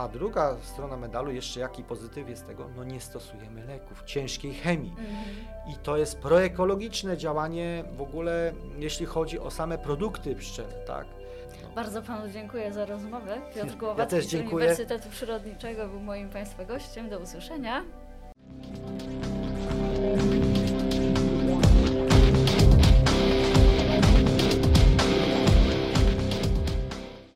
A 0.00 0.08
druga 0.08 0.56
strona 0.62 0.96
medalu, 0.96 1.32
jeszcze 1.32 1.60
jaki 1.60 1.84
pozytyw 1.84 2.28
jest 2.28 2.46
tego, 2.46 2.68
no 2.76 2.84
nie 2.84 3.00
stosujemy 3.00 3.64
leków, 3.64 4.02
ciężkiej 4.04 4.54
chemii. 4.54 4.90
Mhm. 4.90 5.16
I 5.68 5.74
to 5.82 5.96
jest 5.96 6.18
proekologiczne 6.18 7.16
działanie 7.16 7.84
w 7.96 8.02
ogóle, 8.02 8.52
jeśli 8.78 9.06
chodzi 9.06 9.38
o 9.38 9.50
same 9.50 9.78
produkty 9.78 10.34
pszczele, 10.34 10.72
tak? 10.86 11.06
No. 11.62 11.68
Bardzo 11.74 12.02
Panu 12.02 12.32
dziękuję 12.32 12.72
za 12.72 12.86
rozmowę. 12.86 13.40
Piotr 13.54 13.74
Głowacki 13.74 14.16
ja 14.16 14.22
z 14.22 14.34
Uniwersytetu 14.34 15.08
Przyrodniczego 15.10 15.88
był 15.88 16.00
moim 16.00 16.30
Państwa 16.30 16.64
gościem. 16.64 17.08
Do 17.08 17.18
usłyszenia. 17.18 17.84